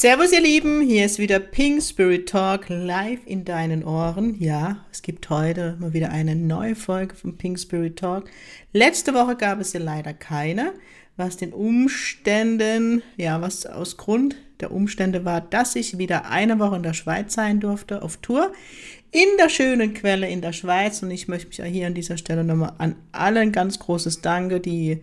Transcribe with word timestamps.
Servus 0.00 0.30
ihr 0.32 0.40
Lieben, 0.40 0.80
hier 0.80 1.04
ist 1.04 1.18
wieder 1.18 1.40
Pink 1.40 1.82
Spirit 1.82 2.28
Talk 2.28 2.66
live 2.68 3.18
in 3.26 3.44
deinen 3.44 3.82
Ohren. 3.82 4.36
Ja, 4.38 4.86
es 4.92 5.02
gibt 5.02 5.28
heute 5.28 5.76
mal 5.80 5.92
wieder 5.92 6.10
eine 6.10 6.36
neue 6.36 6.76
Folge 6.76 7.16
von 7.16 7.36
Pink 7.36 7.58
Spirit 7.58 7.98
Talk. 7.98 8.30
Letzte 8.72 9.12
Woche 9.12 9.34
gab 9.34 9.58
es 9.60 9.72
ja 9.72 9.80
leider 9.80 10.14
keine, 10.14 10.72
was 11.16 11.36
den 11.36 11.52
Umständen, 11.52 13.02
ja, 13.16 13.40
was 13.40 13.66
aus 13.66 13.96
Grund 13.96 14.36
der 14.60 14.70
Umstände 14.70 15.24
war, 15.24 15.40
dass 15.40 15.74
ich 15.74 15.98
wieder 15.98 16.30
eine 16.30 16.60
Woche 16.60 16.76
in 16.76 16.84
der 16.84 16.94
Schweiz 16.94 17.34
sein 17.34 17.58
durfte 17.58 18.00
auf 18.00 18.18
Tour 18.18 18.52
in 19.10 19.26
der 19.40 19.48
schönen 19.48 19.94
Quelle 19.94 20.28
in 20.28 20.42
der 20.42 20.52
Schweiz 20.52 21.02
und 21.02 21.10
ich 21.10 21.26
möchte 21.26 21.48
mich 21.48 21.72
hier 21.72 21.88
an 21.88 21.94
dieser 21.94 22.18
Stelle 22.18 22.44
nochmal 22.44 22.74
an 22.78 22.94
allen 23.10 23.50
ganz 23.50 23.80
großes 23.80 24.20
Danke, 24.20 24.60
die 24.60 25.02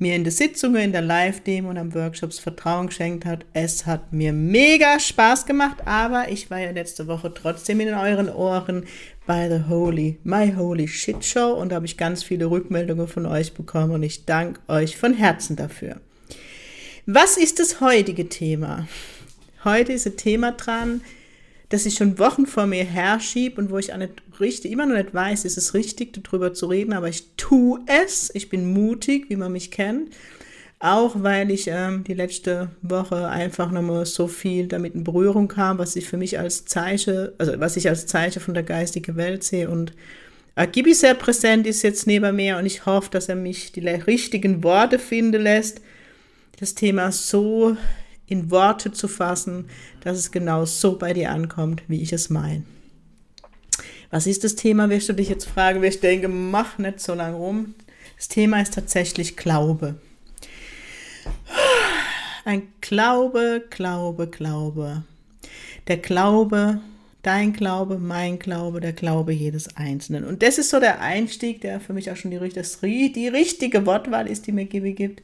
mir 0.00 0.16
in 0.16 0.24
der 0.24 0.32
Sitzungen, 0.32 0.80
in 0.80 0.92
der 0.92 1.02
Live-Demo 1.02 1.68
und 1.68 1.76
am 1.76 1.94
Workshops 1.94 2.38
Vertrauen 2.38 2.86
geschenkt 2.86 3.26
hat. 3.26 3.44
Es 3.52 3.84
hat 3.84 4.12
mir 4.12 4.32
mega 4.32 4.98
Spaß 4.98 5.44
gemacht, 5.44 5.76
aber 5.84 6.30
ich 6.30 6.50
war 6.50 6.58
ja 6.58 6.70
letzte 6.70 7.06
Woche 7.06 7.32
trotzdem 7.34 7.80
in 7.80 7.92
euren 7.92 8.30
Ohren 8.30 8.86
bei 9.26 9.48
The 9.48 9.68
Holy, 9.68 10.18
My 10.24 10.54
Holy 10.56 10.88
Shit 10.88 11.24
Show 11.24 11.52
und 11.52 11.68
da 11.68 11.76
habe 11.76 11.86
ich 11.86 11.98
ganz 11.98 12.22
viele 12.22 12.46
Rückmeldungen 12.46 13.06
von 13.06 13.26
euch 13.26 13.52
bekommen 13.52 13.92
und 13.92 14.02
ich 14.02 14.24
danke 14.24 14.60
euch 14.68 14.96
von 14.96 15.12
Herzen 15.12 15.56
dafür. 15.56 16.00
Was 17.04 17.36
ist 17.36 17.58
das 17.58 17.80
heutige 17.80 18.28
Thema? 18.28 18.88
Heute 19.64 19.92
ist 19.92 20.06
ein 20.06 20.16
Thema 20.16 20.52
dran, 20.52 21.02
das 21.70 21.86
ich 21.86 21.94
schon 21.94 22.18
Wochen 22.18 22.46
vor 22.46 22.66
mir 22.66 22.84
herschiebe 22.84 23.60
und 23.60 23.70
wo 23.70 23.78
ich 23.78 23.92
auch 23.92 23.98
nicht 23.98 24.14
richtig, 24.40 24.72
immer 24.72 24.86
noch 24.86 24.96
nicht 24.96 25.14
weiß, 25.14 25.44
ist 25.44 25.56
es 25.56 25.72
richtig, 25.72 26.12
darüber 26.12 26.52
zu 26.52 26.66
reden, 26.66 26.92
aber 26.92 27.08
ich 27.08 27.24
tue 27.36 27.80
es. 27.86 28.30
Ich 28.34 28.48
bin 28.48 28.72
mutig, 28.72 29.30
wie 29.30 29.36
man 29.36 29.52
mich 29.52 29.70
kennt. 29.70 30.12
Auch 30.80 31.22
weil 31.22 31.50
ich 31.50 31.68
ähm, 31.68 32.04
die 32.04 32.14
letzte 32.14 32.70
Woche 32.82 33.28
einfach 33.28 33.70
nochmal 33.70 34.04
so 34.06 34.26
viel 34.26 34.66
damit 34.66 34.94
in 34.94 35.04
Berührung 35.04 35.46
kam, 35.46 35.78
was 35.78 35.94
ich 35.94 36.08
für 36.08 36.16
mich 36.16 36.38
als 36.38 36.64
Zeichen, 36.64 37.28
also 37.38 37.60
was 37.60 37.76
ich 37.76 37.88
als 37.88 38.06
Zeichen 38.06 38.40
von 38.40 38.54
der 38.54 38.62
geistigen 38.62 39.14
Welt 39.16 39.44
sehe. 39.44 39.70
Und 39.70 39.92
Agibi 40.56 40.94
sehr 40.94 41.14
präsent 41.14 41.66
ist 41.66 41.82
jetzt 41.82 42.06
neben 42.06 42.34
mir 42.34 42.56
und 42.56 42.66
ich 42.66 42.84
hoffe, 42.86 43.10
dass 43.10 43.28
er 43.28 43.36
mich 43.36 43.72
die 43.72 43.86
richtigen 43.86 44.64
Worte 44.64 44.98
finden 44.98 45.42
lässt, 45.42 45.82
das 46.58 46.74
Thema 46.74 47.12
so 47.12 47.76
in 48.30 48.50
Worte 48.50 48.92
zu 48.92 49.08
fassen, 49.08 49.66
dass 50.02 50.16
es 50.16 50.30
genau 50.30 50.64
so 50.64 50.96
bei 50.96 51.12
dir 51.12 51.30
ankommt, 51.30 51.82
wie 51.88 52.00
ich 52.00 52.12
es 52.12 52.30
meine. 52.30 52.62
Was 54.10 54.26
ist 54.26 54.44
das 54.44 54.54
Thema, 54.56 54.88
wirst 54.88 55.08
du 55.08 55.12
dich 55.12 55.28
jetzt 55.28 55.46
fragen? 55.46 55.82
Ich 55.84 56.00
denke, 56.00 56.28
mach 56.28 56.78
nicht 56.78 57.00
so 57.00 57.12
lange 57.14 57.36
rum. 57.36 57.74
Das 58.16 58.28
Thema 58.28 58.62
ist 58.62 58.74
tatsächlich 58.74 59.36
Glaube. 59.36 59.96
Ein 62.44 62.68
Glaube, 62.80 63.64
Glaube, 63.68 64.28
Glaube. 64.28 65.04
Der 65.88 65.96
Glaube, 65.96 66.80
dein 67.22 67.52
Glaube, 67.52 67.98
mein 67.98 68.38
Glaube, 68.38 68.80
der 68.80 68.92
Glaube 68.92 69.32
jedes 69.32 69.76
Einzelnen. 69.76 70.24
Und 70.24 70.42
das 70.42 70.58
ist 70.58 70.70
so 70.70 70.78
der 70.78 71.00
Einstieg, 71.00 71.60
der 71.62 71.80
für 71.80 71.92
mich 71.92 72.10
auch 72.10 72.16
schon 72.16 72.30
die, 72.30 72.48
das, 72.48 72.80
die 72.80 73.28
richtige 73.28 73.86
Wortwahl 73.86 74.28
ist, 74.28 74.46
die 74.46 74.52
mir 74.52 74.66
Gibi 74.66 74.92
gibt. 74.92 75.22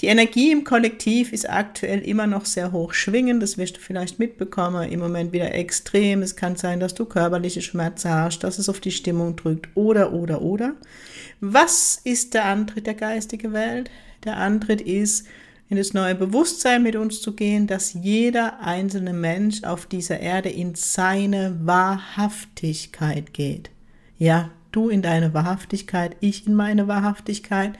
Die 0.00 0.06
Energie 0.06 0.50
im 0.50 0.64
Kollektiv 0.64 1.32
ist 1.32 1.48
aktuell 1.48 2.00
immer 2.00 2.26
noch 2.26 2.46
sehr 2.46 2.72
hoch 2.72 2.92
schwingend. 2.94 3.42
Das 3.42 3.58
wirst 3.58 3.76
du 3.76 3.80
vielleicht 3.80 4.18
mitbekommen. 4.18 4.90
Im 4.90 5.00
Moment 5.00 5.32
wieder 5.32 5.54
extrem. 5.54 6.22
Es 6.22 6.34
kann 6.34 6.56
sein, 6.56 6.80
dass 6.80 6.94
du 6.94 7.04
körperliche 7.04 7.62
Schmerzen 7.62 8.10
hast, 8.10 8.40
dass 8.40 8.58
es 8.58 8.68
auf 8.68 8.80
die 8.80 8.90
Stimmung 8.90 9.36
drückt. 9.36 9.68
Oder, 9.74 10.12
oder, 10.12 10.42
oder. 10.42 10.74
Was 11.40 12.00
ist 12.02 12.34
der 12.34 12.46
Antritt 12.46 12.86
der 12.86 12.94
geistigen 12.94 13.52
Welt? 13.52 13.90
Der 14.24 14.36
Antritt 14.36 14.80
ist, 14.80 15.26
in 15.68 15.76
das 15.76 15.94
neue 15.94 16.14
Bewusstsein 16.14 16.82
mit 16.82 16.96
uns 16.96 17.22
zu 17.22 17.34
gehen, 17.34 17.66
dass 17.66 17.94
jeder 17.94 18.60
einzelne 18.60 19.12
Mensch 19.12 19.64
auf 19.64 19.86
dieser 19.86 20.20
Erde 20.20 20.48
in 20.50 20.74
seine 20.74 21.58
Wahrhaftigkeit 21.62 23.32
geht. 23.32 23.70
Ja, 24.18 24.50
du 24.72 24.88
in 24.88 25.02
deine 25.02 25.34
Wahrhaftigkeit, 25.34 26.16
ich 26.20 26.46
in 26.46 26.54
meine 26.54 26.88
Wahrhaftigkeit 26.88 27.78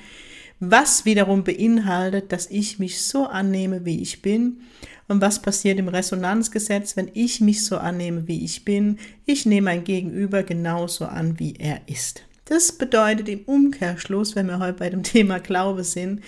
was 0.60 1.04
wiederum 1.04 1.44
beinhaltet, 1.44 2.32
dass 2.32 2.50
ich 2.50 2.78
mich 2.78 3.02
so 3.02 3.26
annehme, 3.26 3.84
wie 3.84 4.00
ich 4.00 4.22
bin. 4.22 4.60
Und 5.06 5.20
was 5.20 5.42
passiert 5.42 5.78
im 5.78 5.88
Resonanzgesetz, 5.88 6.96
wenn 6.96 7.10
ich 7.12 7.40
mich 7.40 7.64
so 7.64 7.76
annehme, 7.76 8.26
wie 8.26 8.44
ich 8.44 8.64
bin? 8.64 8.98
Ich 9.26 9.44
nehme 9.44 9.66
mein 9.66 9.84
Gegenüber 9.84 10.42
genauso 10.42 11.04
an, 11.04 11.38
wie 11.38 11.54
er 11.58 11.82
ist. 11.86 12.22
Das 12.46 12.72
bedeutet 12.72 13.28
im 13.28 13.40
Umkehrschluss, 13.40 14.36
wenn 14.36 14.46
wir 14.46 14.58
heute 14.58 14.78
bei 14.78 14.90
dem 14.90 15.02
Thema 15.04 15.40
Glaube 15.40 15.84
sind, 15.84 16.22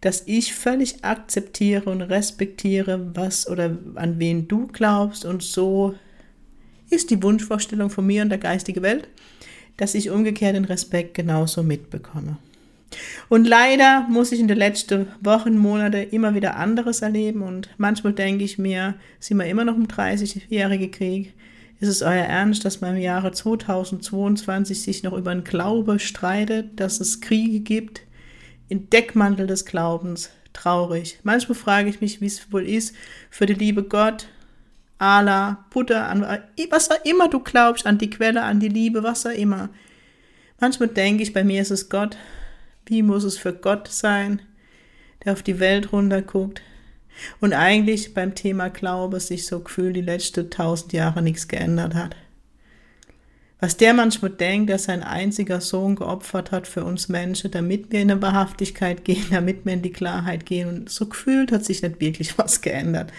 dass 0.00 0.22
ich 0.26 0.54
völlig 0.54 1.04
akzeptiere 1.04 1.90
und 1.90 2.02
respektiere, 2.02 3.10
was 3.14 3.48
oder 3.48 3.76
an 3.96 4.18
wen 4.18 4.46
du 4.46 4.66
glaubst. 4.66 5.24
Und 5.24 5.42
so 5.42 5.94
ist 6.90 7.10
die 7.10 7.22
Wunschvorstellung 7.22 7.90
von 7.90 8.06
mir 8.06 8.22
und 8.22 8.28
der 8.28 8.38
geistigen 8.38 8.82
Welt, 8.82 9.08
dass 9.76 9.94
ich 9.94 10.10
umgekehrt 10.10 10.54
den 10.54 10.64
Respekt 10.64 11.14
genauso 11.14 11.62
mitbekomme. 11.62 12.38
Und 13.28 13.46
leider 13.46 14.06
muss 14.08 14.32
ich 14.32 14.40
in 14.40 14.48
den 14.48 14.58
letzten 14.58 15.08
Wochen, 15.20 15.58
Monate 15.58 15.98
immer 15.98 16.34
wieder 16.34 16.56
anderes 16.56 17.02
erleben 17.02 17.42
und 17.42 17.68
manchmal 17.78 18.12
denke 18.12 18.44
ich 18.44 18.58
mir, 18.58 18.94
sind 19.18 19.38
wir 19.38 19.46
immer 19.46 19.64
noch 19.64 19.76
im 19.76 19.88
30-jährigen 19.88 20.90
Krieg? 20.90 21.34
Ist 21.78 21.88
es 21.88 22.02
euer 22.02 22.24
Ernst, 22.24 22.64
dass 22.64 22.80
man 22.80 22.96
im 22.96 23.02
Jahre 23.02 23.32
2022 23.32 24.80
sich 24.82 25.02
noch 25.02 25.12
über 25.12 25.30
einen 25.30 25.44
Glaube 25.44 25.98
streitet, 25.98 26.80
dass 26.80 27.00
es 27.00 27.20
Kriege 27.20 27.60
gibt? 27.60 28.02
In 28.68 28.88
Deckmantel 28.88 29.46
des 29.46 29.64
Glaubens. 29.64 30.30
Traurig. 30.54 31.18
Manchmal 31.22 31.54
frage 31.54 31.90
ich 31.90 32.00
mich, 32.00 32.22
wie 32.22 32.26
es 32.26 32.50
wohl 32.50 32.66
ist, 32.66 32.94
für 33.28 33.44
die 33.44 33.52
liebe 33.52 33.82
Gott, 33.82 34.26
Allah, 34.98 35.66
Buddha, 35.68 36.06
an 36.06 36.22
was 36.70 36.90
auch 36.90 37.04
immer 37.04 37.28
du 37.28 37.40
glaubst, 37.40 37.86
an 37.86 37.98
die 37.98 38.08
Quelle, 38.08 38.42
an 38.42 38.58
die 38.58 38.70
Liebe, 38.70 39.02
was 39.02 39.26
auch 39.26 39.32
immer. 39.32 39.68
Manchmal 40.58 40.88
denke 40.88 41.22
ich, 41.22 41.34
bei 41.34 41.44
mir 41.44 41.60
ist 41.60 41.70
es 41.70 41.90
Gott, 41.90 42.16
wie 42.86 43.02
muss 43.02 43.24
es 43.24 43.38
für 43.38 43.52
Gott 43.52 43.88
sein, 43.88 44.42
der 45.24 45.32
auf 45.32 45.42
die 45.42 45.60
Welt 45.60 45.92
runterguckt 45.92 46.62
und 47.40 47.52
eigentlich 47.52 48.14
beim 48.14 48.34
Thema 48.34 48.68
Glaube 48.70 49.20
sich 49.20 49.46
so 49.46 49.60
gefühlt 49.60 49.96
die 49.96 50.02
letzten 50.02 50.50
tausend 50.50 50.92
Jahre 50.92 51.22
nichts 51.22 51.48
geändert 51.48 51.94
hat? 51.94 52.16
Was 53.58 53.78
der 53.78 53.94
manchmal 53.94 54.32
denkt, 54.32 54.68
der 54.68 54.78
sein 54.78 55.02
einziger 55.02 55.62
Sohn 55.62 55.96
geopfert 55.96 56.52
hat 56.52 56.68
für 56.68 56.84
uns 56.84 57.08
Menschen, 57.08 57.50
damit 57.50 57.90
wir 57.90 58.00
in 58.02 58.10
eine 58.10 58.20
Wahrhaftigkeit 58.20 59.04
gehen, 59.04 59.24
damit 59.30 59.64
wir 59.64 59.72
in 59.72 59.82
die 59.82 59.92
Klarheit 59.92 60.44
gehen. 60.44 60.68
Und 60.68 60.90
so 60.90 61.06
gefühlt 61.06 61.52
hat 61.52 61.64
sich 61.64 61.82
nicht 61.82 62.00
wirklich 62.00 62.36
was 62.38 62.60
geändert. 62.60 63.12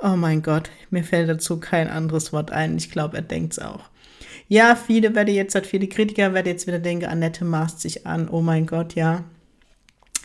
Oh 0.00 0.16
mein 0.16 0.42
Gott, 0.42 0.70
mir 0.90 1.04
fällt 1.04 1.28
dazu 1.28 1.60
kein 1.60 1.88
anderes 1.88 2.32
Wort 2.32 2.50
ein. 2.50 2.76
Ich 2.76 2.90
glaube, 2.90 3.16
er 3.16 3.22
denkt 3.22 3.52
es 3.52 3.58
auch. 3.58 3.90
Ja, 4.48 4.76
viele 4.76 5.14
werden 5.14 5.34
jetzt, 5.34 5.54
hat 5.54 5.66
viele 5.66 5.88
Kritiker 5.88 6.32
werden 6.32 6.46
jetzt 6.46 6.66
wieder 6.66 6.78
denken, 6.78 7.04
Annette 7.04 7.44
maßt 7.44 7.80
sich 7.80 8.06
an, 8.06 8.28
oh 8.28 8.40
mein 8.40 8.66
Gott, 8.66 8.94
ja. 8.94 9.24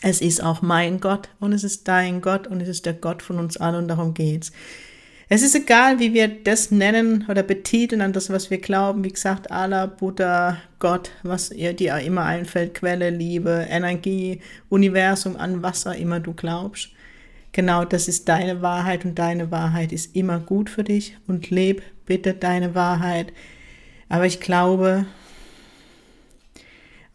Es 0.00 0.20
ist 0.20 0.42
auch 0.42 0.62
mein 0.62 1.00
Gott 1.00 1.28
und 1.40 1.52
es 1.52 1.64
ist 1.64 1.88
dein 1.88 2.20
Gott 2.20 2.46
und 2.46 2.60
es 2.60 2.68
ist 2.68 2.86
der 2.86 2.94
Gott 2.94 3.22
von 3.22 3.38
uns 3.38 3.56
allen 3.56 3.76
und 3.76 3.88
darum 3.88 4.14
geht's. 4.14 4.52
Es 5.28 5.42
ist 5.42 5.54
egal, 5.54 5.98
wie 6.00 6.12
wir 6.12 6.28
das 6.28 6.70
nennen 6.70 7.24
oder 7.28 7.42
betiteln 7.42 8.02
an 8.02 8.12
das, 8.12 8.28
was 8.28 8.50
wir 8.50 8.58
glauben. 8.58 9.04
Wie 9.04 9.12
gesagt, 9.12 9.50
Allah, 9.50 9.86
Buddha, 9.86 10.58
Gott, 10.78 11.10
was 11.22 11.48
dir 11.48 11.98
immer 11.98 12.24
einfällt, 12.24 12.74
Quelle, 12.74 13.08
Liebe, 13.08 13.66
Energie, 13.70 14.40
Universum, 14.68 15.36
an 15.36 15.62
was 15.62 15.86
auch 15.86 15.94
immer 15.94 16.20
du 16.20 16.34
glaubst. 16.34 16.90
Genau, 17.52 17.84
das 17.84 18.08
ist 18.08 18.28
deine 18.28 18.60
Wahrheit 18.62 19.04
und 19.04 19.18
deine 19.18 19.50
Wahrheit 19.50 19.92
ist 19.92 20.14
immer 20.14 20.40
gut 20.40 20.68
für 20.68 20.84
dich 20.84 21.16
und 21.26 21.50
leb 21.50 21.82
bitte 22.04 22.34
deine 22.34 22.74
Wahrheit 22.74 23.32
aber 24.14 24.26
ich 24.26 24.38
glaube, 24.38 25.06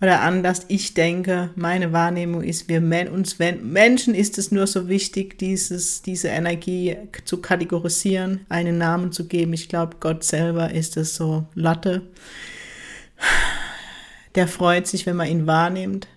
oder 0.01 0.19
anders, 0.19 0.65
ich 0.67 0.95
denke, 0.95 1.49
meine 1.55 1.93
Wahrnehmung 1.93 2.43
ist, 2.43 2.67
wir 2.67 2.81
uns 3.13 3.39
Menschen 3.39 4.13
ist 4.13 4.37
es 4.37 4.51
nur 4.51 4.67
so 4.67 4.89
wichtig, 4.89 5.37
dieses, 5.37 6.01
diese 6.01 6.27
Energie 6.27 6.97
zu 7.23 7.37
kategorisieren, 7.37 8.45
einen 8.49 8.77
Namen 8.77 9.13
zu 9.13 9.29
geben. 9.29 9.53
Ich 9.53 9.69
glaube, 9.69 9.95
Gott 10.01 10.25
selber 10.25 10.71
ist 10.71 10.97
es 10.97 11.15
so 11.15 11.45
Latte. 11.55 12.01
Der 14.35 14.49
freut 14.49 14.85
sich, 14.85 15.05
wenn 15.05 15.15
man 15.15 15.29
ihn 15.29 15.47
wahrnimmt. 15.47 16.09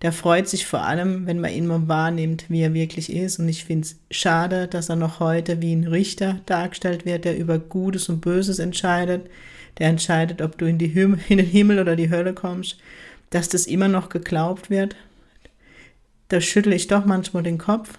der 0.00 0.12
freut 0.12 0.48
sich 0.48 0.64
vor 0.64 0.80
allem, 0.80 1.26
wenn 1.26 1.40
man 1.40 1.52
ihn 1.52 1.66
mal 1.66 1.88
wahrnimmt, 1.88 2.46
wie 2.48 2.62
er 2.62 2.72
wirklich 2.72 3.12
ist. 3.12 3.38
Und 3.38 3.50
ich 3.50 3.66
finde 3.66 3.86
es 3.86 3.96
schade, 4.10 4.66
dass 4.66 4.88
er 4.88 4.96
noch 4.96 5.20
heute 5.20 5.60
wie 5.60 5.74
ein 5.74 5.86
Richter 5.86 6.40
dargestellt 6.46 7.04
wird, 7.04 7.26
der 7.26 7.36
über 7.36 7.58
Gutes 7.58 8.08
und 8.08 8.22
Böses 8.22 8.58
entscheidet, 8.58 9.28
der 9.78 9.88
entscheidet, 9.88 10.42
ob 10.42 10.58
du 10.58 10.66
in, 10.66 10.78
die 10.78 10.86
in 10.86 11.36
den 11.36 11.46
Himmel 11.46 11.78
oder 11.78 11.96
die 11.96 12.10
Hölle 12.10 12.34
kommst, 12.34 12.78
dass 13.30 13.48
das 13.48 13.66
immer 13.66 13.88
noch 13.88 14.08
geglaubt 14.08 14.70
wird. 14.70 14.96
Da 16.28 16.40
schüttle 16.40 16.74
ich 16.74 16.88
doch 16.88 17.04
manchmal 17.04 17.42
den 17.42 17.58
Kopf, 17.58 17.98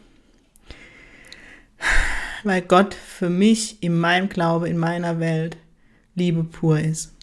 weil 2.43 2.61
Gott 2.61 2.93
für 2.93 3.29
mich 3.29 3.81
in 3.81 3.97
meinem 3.97 4.29
Glaube, 4.29 4.67
in 4.67 4.77
meiner 4.77 5.19
Welt 5.19 5.57
Liebe 6.15 6.43
pur 6.43 6.79
ist. 6.79 7.13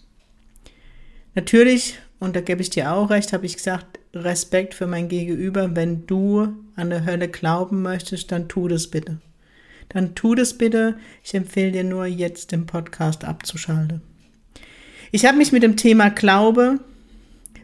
Natürlich, 1.34 1.98
und 2.20 2.36
da 2.36 2.40
gebe 2.40 2.62
ich 2.62 2.70
dir 2.70 2.92
auch 2.92 3.10
recht, 3.10 3.32
habe 3.32 3.44
ich 3.44 3.56
gesagt, 3.56 3.98
Respekt 4.14 4.74
für 4.74 4.86
mein 4.86 5.08
Gegenüber. 5.08 5.74
Wenn 5.74 6.06
du 6.06 6.48
an 6.76 6.90
der 6.90 7.04
Hölle 7.04 7.28
glauben 7.28 7.82
möchtest, 7.82 8.30
dann 8.30 8.48
tu 8.48 8.68
das 8.68 8.86
bitte. 8.86 9.18
Dann 9.88 10.14
tu 10.14 10.34
das 10.34 10.56
bitte. 10.56 10.96
Ich 11.22 11.34
empfehle 11.34 11.72
dir 11.72 11.84
nur, 11.84 12.06
jetzt 12.06 12.52
den 12.52 12.66
Podcast 12.66 13.24
abzuschalten. 13.24 14.02
Ich 15.14 15.24
habe 15.24 15.38
mich 15.38 15.52
mit 15.52 15.62
dem 15.62 15.76
Thema 15.76 16.10
Glaube 16.10 16.80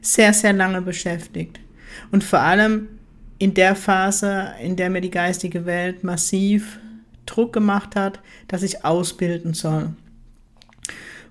sehr, 0.00 0.32
sehr 0.32 0.52
lange 0.52 0.82
beschäftigt. 0.82 1.58
Und 2.12 2.22
vor 2.22 2.38
allem 2.38 2.86
in 3.40 3.54
der 3.54 3.74
Phase, 3.74 4.52
in 4.62 4.76
der 4.76 4.88
mir 4.88 5.00
die 5.00 5.10
geistige 5.10 5.66
Welt 5.66 6.04
massiv 6.04 6.78
Druck 7.26 7.52
gemacht 7.52 7.96
hat, 7.96 8.20
dass 8.46 8.62
ich 8.62 8.84
ausbilden 8.84 9.52
soll. 9.52 9.94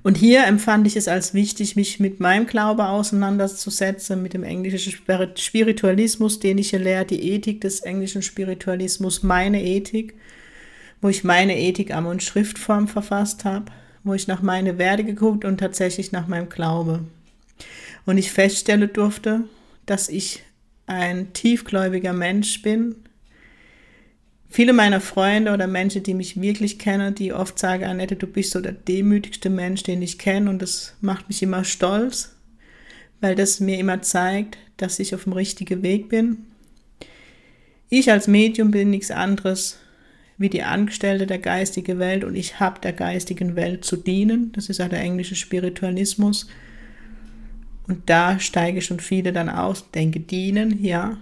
Und 0.04 0.18
hier 0.18 0.46
empfand 0.46 0.88
ich 0.88 0.98
es 0.98 1.08
als 1.08 1.34
wichtig, 1.34 1.78
mich 1.78 2.02
mit 2.02 2.20
meinem 2.20 2.48
Glaube 2.48 2.90
auseinanderzusetzen, 2.90 4.22
mit 4.22 4.34
dem 4.34 4.44
englischen 4.44 4.92
Spiritualismus, 5.38 6.42
den 6.42 6.58
ich 6.58 6.72
hier 6.72 6.80
lehre, 6.80 7.06
die 7.06 7.32
Ethik 7.32 7.62
des 7.62 7.80
englischen 7.80 8.24
Spiritualismus, 8.24 9.24
meine 9.24 9.64
Ethik, 9.64 10.16
wo 11.00 11.08
ich 11.08 11.24
meine 11.24 11.58
Ethik 11.58 11.94
am 11.94 12.08
und 12.08 12.22
Schriftform 12.22 12.90
verfasst 12.90 13.46
habe, 13.46 13.72
wo 14.10 14.14
ich 14.16 14.28
nach 14.28 14.42
meine 14.42 14.78
Werte 14.78 15.04
geguckt 15.04 15.46
und 15.46 15.60
tatsächlich 15.60 16.12
nach 16.12 16.28
meinem 16.28 16.50
Glaube. 16.50 17.06
Und 18.06 18.18
ich 18.18 18.32
feststellen 18.32 18.92
durfte, 18.92 19.42
dass 19.86 20.10
ich 20.10 20.44
ein 20.88 21.32
tiefgläubiger 21.34 22.14
Mensch 22.14 22.62
bin, 22.62 22.96
Viele 24.52 24.74
meiner 24.74 25.00
Freunde 25.00 25.54
oder 25.54 25.68
Menschen, 25.68 26.02
die 26.02 26.16
mich 26.16 26.42
wirklich 26.42 26.80
kennen, 26.80 27.14
die 27.14 27.34
oft 27.34 27.60
sagen, 27.60 27.84
Annette, 27.84 28.16
du 28.16 28.26
bist 28.26 28.50
so 28.50 28.60
der 28.60 28.72
demütigste 28.72 29.52
Mensch, 29.52 29.84
den 29.84 30.02
ich 30.02 30.18
kenne 30.18 30.50
und 30.50 30.60
das 30.60 30.96
macht 31.02 31.28
mich 31.28 31.44
immer 31.44 31.64
stolz, 31.64 32.36
weil 33.22 33.36
das 33.36 33.60
mir 33.60 33.78
immer 33.78 34.02
zeigt, 34.02 34.58
dass 34.78 34.98
ich 34.98 35.14
auf 35.14 35.26
dem 35.26 35.34
richtigen 35.34 35.84
Weg 35.84 36.10
bin. 36.10 36.48
Ich 37.90 38.12
als 38.12 38.28
Medium 38.28 38.72
bin 38.72 38.90
nichts 38.90 39.12
anderes 39.12 39.78
wie 40.40 40.50
die 40.50 40.64
Angestellte 40.64 41.28
der 41.28 41.38
geistigen 41.38 42.00
Welt 42.00 42.24
und 42.24 42.34
ich 42.34 42.60
habe 42.62 42.80
der 42.80 42.94
geistigen 42.94 43.56
Welt 43.56 43.84
zu 43.86 43.98
dienen. 43.98 44.52
Das 44.54 44.70
ist 44.70 44.80
ja 44.80 44.88
der 44.88 45.02
englische 45.02 45.36
Spiritualismus. 45.36 46.48
Und 47.88 48.10
da 48.10 48.40
steige 48.40 48.82
schon 48.82 49.02
viele 49.02 49.34
dann 49.34 49.50
aus, 49.50 49.92
denke, 49.92 50.22
dienen, 50.22 50.84
ja, 50.84 51.18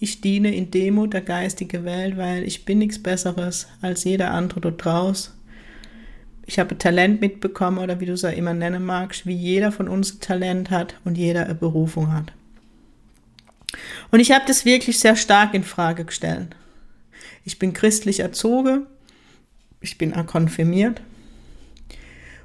ich 0.00 0.22
diene 0.22 0.54
in 0.54 0.70
Demut 0.70 1.12
der 1.12 1.20
geistigen 1.20 1.84
Welt, 1.84 2.16
weil 2.16 2.44
ich 2.44 2.64
bin 2.64 2.78
nichts 2.78 3.00
Besseres 3.00 3.68
als 3.82 4.04
jeder 4.04 4.32
andere 4.32 4.60
dort 4.60 4.82
draus. 4.84 5.34
Ich 6.46 6.58
habe 6.58 6.78
Talent 6.78 7.20
mitbekommen 7.20 7.78
oder 7.78 8.00
wie 8.00 8.06
du 8.06 8.14
es 8.14 8.22
ja 8.22 8.30
immer 8.30 8.54
nennen 8.54 8.84
magst, 8.84 9.26
wie 9.26 9.34
jeder 9.34 9.70
von 9.70 9.86
uns 9.86 10.18
Talent 10.18 10.70
hat 10.70 10.96
und 11.04 11.18
jeder 11.18 11.44
eine 11.44 11.54
Berufung 11.54 12.12
hat. 12.12 12.32
Und 14.10 14.20
ich 14.20 14.32
habe 14.32 14.44
das 14.46 14.64
wirklich 14.64 14.98
sehr 14.98 15.14
stark 15.14 15.54
in 15.54 15.62
Frage 15.62 16.04
gestellt. 16.04 16.56
Ich 17.44 17.58
bin 17.58 17.72
christlich 17.72 18.20
erzogen, 18.20 18.86
ich 19.80 19.98
bin 19.98 20.12
konfirmiert 20.26 21.02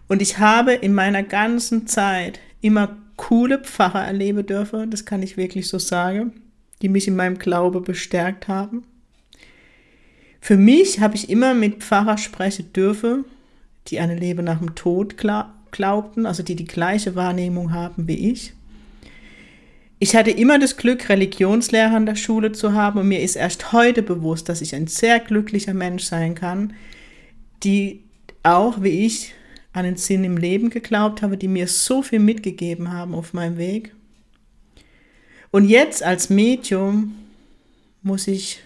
und 0.07 0.21
ich 0.21 0.39
habe 0.39 0.73
in 0.73 0.93
meiner 0.93 1.23
ganzen 1.23 1.87
Zeit 1.87 2.39
immer 2.61 2.97
coole 3.15 3.59
Pfarrer 3.59 4.05
erleben 4.05 4.45
dürfen, 4.45 4.91
das 4.91 5.05
kann 5.05 5.23
ich 5.23 5.37
wirklich 5.37 5.67
so 5.67 5.79
sagen 5.79 6.33
die 6.81 6.89
mich 6.89 7.07
in 7.07 7.15
meinem 7.15 7.39
Glaube 7.39 7.81
bestärkt 7.81 8.47
haben. 8.47 8.83
Für 10.39 10.57
mich 10.57 10.99
habe 10.99 11.15
ich 11.15 11.29
immer 11.29 11.53
mit 11.53 11.83
Pfarrer 11.83 12.17
sprechen 12.17 12.71
dürfen, 12.73 13.25
die 13.87 13.99
an 13.99 14.09
ein 14.09 14.17
Leben 14.17 14.45
nach 14.45 14.59
dem 14.59 14.75
Tod 14.75 15.15
glaubten, 15.17 16.25
also 16.25 16.43
die 16.43 16.55
die 16.55 16.65
gleiche 16.65 17.15
Wahrnehmung 17.15 17.73
haben 17.73 18.07
wie 18.07 18.31
ich. 18.31 18.53
Ich 19.99 20.15
hatte 20.15 20.29
immer 20.29 20.59
das 20.59 20.77
Glück, 20.77 21.09
Religionslehrer 21.09 21.95
an 21.95 22.05
der 22.05 22.15
Schule 22.15 22.51
zu 22.51 22.73
haben 22.73 22.99
und 22.99 23.07
mir 23.07 23.21
ist 23.21 23.35
erst 23.35 23.71
heute 23.71 24.03
bewusst, 24.03 24.47
dass 24.47 24.61
ich 24.61 24.75
ein 24.75 24.85
sehr 24.85 25.19
glücklicher 25.19 25.73
Mensch 25.73 26.03
sein 26.03 26.35
kann, 26.35 26.73
die 27.63 28.03
auch 28.43 28.83
wie 28.83 29.05
ich 29.05 29.33
an 29.73 29.85
den 29.85 29.97
Sinn 29.97 30.23
im 30.23 30.37
Leben 30.37 30.69
geglaubt 30.69 31.23
habe, 31.23 31.35
die 31.35 31.47
mir 31.47 31.67
so 31.67 32.03
viel 32.03 32.19
mitgegeben 32.19 32.91
haben 32.91 33.15
auf 33.15 33.33
meinem 33.33 33.57
Weg. 33.57 33.95
Und 35.49 35.65
jetzt 35.65 36.03
als 36.03 36.29
Medium 36.29 37.15
muss 38.03 38.27
ich 38.27 38.59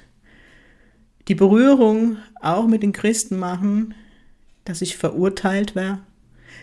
die 1.30 1.36
Berührung 1.36 2.18
auch 2.42 2.68
mit 2.68 2.84
den 2.84 2.92
Christen 2.92 3.38
machen, 3.38 3.94
dass 4.66 4.82
ich 4.82 4.98
verurteilt 4.98 5.76
wäre, 5.76 6.00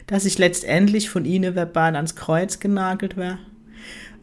dass 0.06 0.26
ich 0.26 0.36
letztendlich 0.36 1.08
von 1.08 1.24
ihnen 1.24 1.54
verbal 1.54 1.96
ans 1.96 2.16
Kreuz 2.16 2.60
genagelt 2.60 3.16
wäre. 3.16 3.38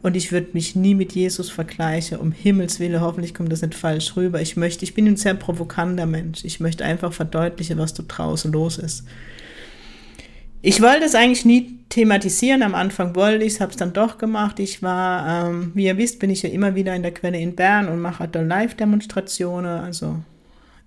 Und 0.06 0.16
ich 0.16 0.30
würde 0.30 0.50
mich 0.52 0.76
nie 0.76 0.94
mit 0.94 1.14
Jesus 1.14 1.50
vergleichen, 1.50 2.18
um 2.18 2.30
Himmels 2.30 2.78
Willen, 2.78 3.00
hoffentlich 3.00 3.34
kommt 3.34 3.50
das 3.50 3.62
nicht 3.62 3.74
falsch 3.74 4.14
rüber. 4.14 4.40
Ich 4.40 4.56
möchte, 4.56 4.84
ich 4.84 4.94
bin 4.94 5.08
ein 5.08 5.16
sehr 5.16 5.34
provokanter 5.34 6.06
Mensch. 6.06 6.44
Ich 6.44 6.60
möchte 6.60 6.84
einfach 6.84 7.12
verdeutlichen, 7.12 7.76
was 7.78 7.92
da 7.92 8.04
draußen 8.06 8.52
los 8.52 8.78
ist. 8.78 9.04
Ich 10.62 10.80
wollte 10.80 11.06
es 11.06 11.16
eigentlich 11.16 11.44
nie 11.44 11.80
thematisieren. 11.88 12.62
Am 12.62 12.76
Anfang 12.76 13.16
wollte 13.16 13.44
ich 13.44 13.54
es, 13.54 13.60
habe 13.60 13.72
es 13.72 13.78
dann 13.78 13.94
doch 13.94 14.16
gemacht. 14.16 14.60
Ich 14.60 14.80
war, 14.80 15.48
ähm, 15.48 15.72
wie 15.74 15.86
ihr 15.86 15.98
wisst, 15.98 16.20
bin 16.20 16.30
ich 16.30 16.42
ja 16.42 16.50
immer 16.50 16.76
wieder 16.76 16.94
in 16.94 17.02
der 17.02 17.12
Quelle 17.12 17.40
in 17.40 17.56
Bern 17.56 17.88
und 17.88 18.00
mache 18.00 18.28
da 18.28 18.42
Live-Demonstrationen. 18.42 19.80
Also 19.80 20.22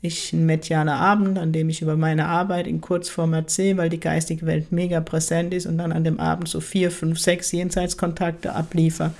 ich 0.01 0.31
ein 0.31 0.45
medialer 0.45 0.95
Abend, 0.95 1.37
an 1.37 1.51
dem 1.51 1.69
ich 1.69 1.81
über 1.81 1.97
meine 1.97 2.27
Arbeit 2.27 2.67
in 2.67 2.79
Kurzform 2.79 3.33
erzähle, 3.33 3.77
weil 3.77 3.89
die 3.89 3.99
geistige 3.99 4.45
Welt 4.45 4.71
mega 4.71 5.01
präsent 5.01 5.53
ist 5.53 5.65
und 5.65 5.77
dann 5.77 5.91
an 5.91 6.05
dem 6.05 6.19
Abend 6.19 6.47
so 6.47 6.61
vier, 6.61 6.89
fünf, 6.89 7.19
sechs 7.19 7.51
Jenseitskontakte 7.51 8.55
abliefer. 8.55 9.13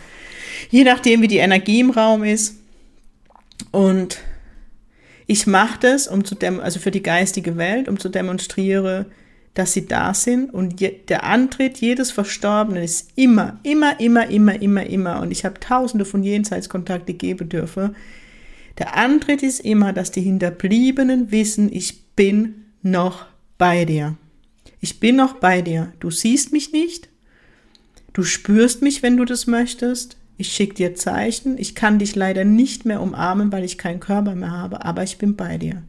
Je 0.70 0.84
nachdem, 0.84 1.22
wie 1.22 1.28
die 1.28 1.38
Energie 1.38 1.82
im 1.82 1.92
Raum 1.92 2.24
ist. 2.24 2.56
Und 3.72 4.20
ich 5.28 5.46
mache 5.48 5.80
das, 5.82 6.08
um 6.08 6.24
zu 6.24 6.34
dem, 6.34 6.60
also 6.62 6.80
für 6.80 6.92
die 6.92 7.04
geistige 7.04 7.58
Welt, 7.58 7.90
um 7.90 8.00
zu 8.00 8.08
demonstrieren, 8.08 9.06
dass 9.54 9.74
sie 9.74 9.86
da 9.86 10.14
sind 10.14 10.54
und 10.54 10.80
je, 10.80 10.96
der 11.08 11.24
Antritt 11.24 11.80
jedes 11.80 12.12
Verstorbenen 12.12 12.84
ist 12.84 13.10
immer, 13.16 13.60
immer, 13.64 14.00
immer, 14.00 14.30
immer, 14.30 14.62
immer, 14.62 14.86
immer, 14.86 15.22
und 15.22 15.32
ich 15.32 15.44
habe 15.44 15.60
tausende 15.60 16.06
von 16.06 16.24
Jenseitskontakte 16.24 17.14
geben 17.14 17.50
dürfen, 17.50 17.96
der 18.80 18.96
Antritt 18.96 19.44
ist 19.44 19.60
immer, 19.60 19.94
dass 19.94 20.12
die 20.12 20.22
Hinterbliebenen 20.22 21.32
wissen, 21.32 21.72
ich 21.72 22.06
bin 22.16 22.66
noch 22.82 23.26
bei 23.58 23.86
dir. 23.86 24.16
Ich 24.80 25.00
bin 25.00 25.18
noch 25.18 25.34
bei 25.34 25.62
dir. 25.62 25.92
Du 26.00 26.10
siehst 26.10 26.54
mich 26.54 26.72
nicht. 26.72 27.10
Du 28.14 28.24
spürst 28.24 28.82
mich, 28.82 29.04
wenn 29.04 29.18
du 29.18 29.26
das 29.26 29.48
möchtest. 29.48 30.18
Ich 30.38 30.54
schicke 30.54 30.76
dir 30.76 30.96
Zeichen. 30.96 31.58
Ich 31.58 31.76
kann 31.76 32.00
dich 32.00 32.16
leider 32.16 32.46
nicht 32.46 32.86
mehr 32.86 33.02
umarmen, 33.02 33.52
weil 33.52 33.66
ich 33.66 33.78
keinen 33.78 34.00
Körper 34.00 34.36
mehr 34.36 34.52
habe, 34.52 34.86
aber 34.86 35.04
ich 35.04 35.18
bin 35.18 35.36
bei 35.36 35.58
dir. 35.58 35.84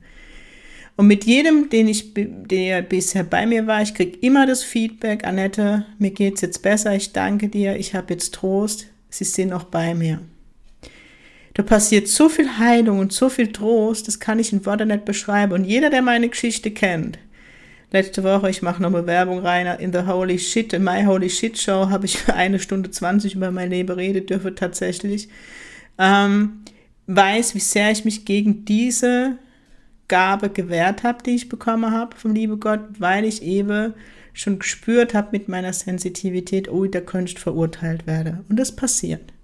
Und 0.97 1.07
mit 1.07 1.25
jedem, 1.25 1.71
den 1.71 1.89
ich, 1.89 2.13
der 2.15 2.83
bisher 2.83 3.23
bei 3.23 3.47
mir 3.47 3.67
war, 3.67 3.81
ich 3.81 3.95
kriege 3.95 4.19
immer 4.19 4.47
das 4.47 4.65
Feedback, 4.65 5.25
Annette, 5.25 5.87
mir 5.99 6.11
geht 6.11 6.35
es 6.35 6.41
jetzt 6.41 6.63
besser, 6.63 6.95
ich 6.95 7.13
danke 7.13 7.49
dir, 7.49 7.77
ich 7.77 7.95
habe 7.95 8.13
jetzt 8.13 8.35
Trost, 8.35 8.87
sie 9.09 9.25
sind 9.25 9.49
noch 9.49 9.65
bei 9.65 9.95
mir. 9.95 10.21
Da 11.61 11.67
passiert 11.67 12.09
so 12.09 12.31
viel 12.31 12.57
Heilung 12.57 13.01
und 13.01 13.13
so 13.13 13.29
viel 13.29 13.53
Trost, 13.53 14.09
das 14.09 14.19
kann 14.19 14.39
ich 14.39 14.51
in 14.51 14.65
Worten 14.65 14.89
nicht 14.89 15.05
beschreiben. 15.05 15.53
Und 15.53 15.65
jeder, 15.65 15.91
der 15.91 16.01
meine 16.01 16.31
Geschichte 16.31 16.71
kennt, 16.71 17.19
letzte 17.91 18.25
Woche, 18.25 18.49
ich 18.49 18.63
mache 18.63 18.81
nochmal 18.81 19.07
Werbung 19.07 19.41
rein, 19.41 19.67
in 19.79 19.93
The 19.93 20.07
Holy 20.07 20.39
Shit, 20.39 20.73
in 20.73 20.83
My 20.83 21.05
Holy 21.05 21.29
Shit 21.29 21.59
Show 21.59 21.91
habe 21.91 22.07
ich 22.07 22.29
eine 22.33 22.61
Stunde 22.61 22.91
20 22.91 23.35
über 23.35 23.51
mein 23.51 23.69
Leben 23.69 23.93
reden 23.93 24.25
dürfen, 24.25 24.57
tatsächlich, 24.57 25.29
ähm, 25.99 26.65
weiß, 27.09 27.55
wie 27.55 27.61
sehr 27.61 27.91
ich 27.91 28.07
mich 28.07 28.25
gegen 28.25 28.65
diese 28.65 29.37
Gabe 30.09 30.49
gewährt 30.49 31.03
habe, 31.03 31.23
die 31.23 31.35
ich 31.35 31.51
bekommen 31.51 31.91
habe 31.91 32.17
vom 32.17 32.33
liebe 32.33 32.57
Gott, 32.57 32.81
weil 32.99 33.27
ich 33.27 33.43
eben 33.43 33.93
schon 34.33 34.61
gespürt 34.61 35.13
habe 35.13 35.29
mit 35.33 35.51
meiner 35.51 35.75
Sensitivität, 35.75 36.71
oh, 36.71 36.87
da 36.87 37.03
könnte 37.03 37.33
ich 37.33 37.39
verurteilt 37.39 38.07
werden. 38.07 38.47
Und 38.49 38.57
das 38.57 38.75
passiert. 38.75 39.35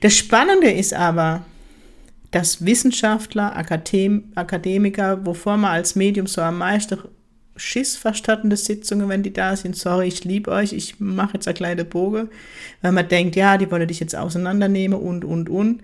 Das 0.00 0.16
Spannende 0.16 0.70
ist 0.70 0.94
aber, 0.94 1.44
dass 2.30 2.64
Wissenschaftler, 2.64 3.56
Akadem 3.56 4.32
Akademiker, 4.34 5.24
wovor 5.24 5.56
man 5.56 5.72
als 5.72 5.96
Medium 5.96 6.26
so 6.26 6.42
am 6.42 6.58
meisten 6.58 6.98
Schiss 7.56 7.96
verstattende 7.96 8.56
Sitzungen, 8.56 9.08
wenn 9.08 9.22
die 9.22 9.32
da 9.32 9.56
sind. 9.56 9.76
Sorry, 9.76 10.08
ich 10.08 10.24
liebe 10.24 10.50
euch, 10.50 10.72
ich 10.72 11.00
mache 11.00 11.34
jetzt 11.34 11.48
eine 11.48 11.54
kleine 11.54 11.84
Boge, 11.84 12.28
weil 12.82 12.92
man 12.92 13.08
denkt, 13.08 13.36
ja, 13.36 13.56
die 13.56 13.70
wollen 13.70 13.88
dich 13.88 14.00
jetzt 14.00 14.14
auseinandernehmen 14.14 14.98
und, 14.98 15.24
und, 15.24 15.48
und. 15.48 15.82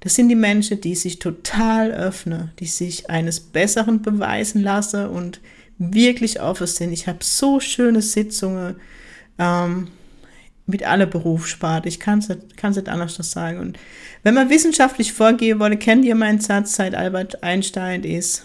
Das 0.00 0.14
sind 0.14 0.28
die 0.28 0.36
Menschen, 0.36 0.80
die 0.80 0.94
sich 0.94 1.18
total 1.18 1.90
öffnen, 1.90 2.52
die 2.60 2.66
sich 2.66 3.10
eines 3.10 3.40
Besseren 3.40 4.00
beweisen 4.00 4.62
lassen 4.62 5.08
und 5.08 5.40
wirklich 5.78 6.40
offen 6.40 6.68
sind. 6.68 6.92
Ich 6.92 7.08
habe 7.08 7.18
so 7.22 7.58
schöne 7.58 8.02
Sitzungen 8.02 8.76
ähm, 9.38 9.88
mit 10.68 10.86
aller 10.86 11.06
Berufssparte. 11.06 11.88
Ich 11.88 11.98
kann 11.98 12.20
es 12.20 12.28
nicht 12.28 12.88
anders 12.88 13.14
sagen. 13.16 13.58
Und 13.58 13.78
wenn 14.22 14.34
man 14.34 14.50
wissenschaftlich 14.50 15.12
vorgehen 15.12 15.58
wolle, 15.58 15.76
kennt 15.76 16.04
ihr 16.04 16.14
meinen 16.14 16.40
Satz 16.40 16.76
seit 16.76 16.94
Albert 16.94 17.42
Einstein 17.42 18.04
ist 18.04 18.44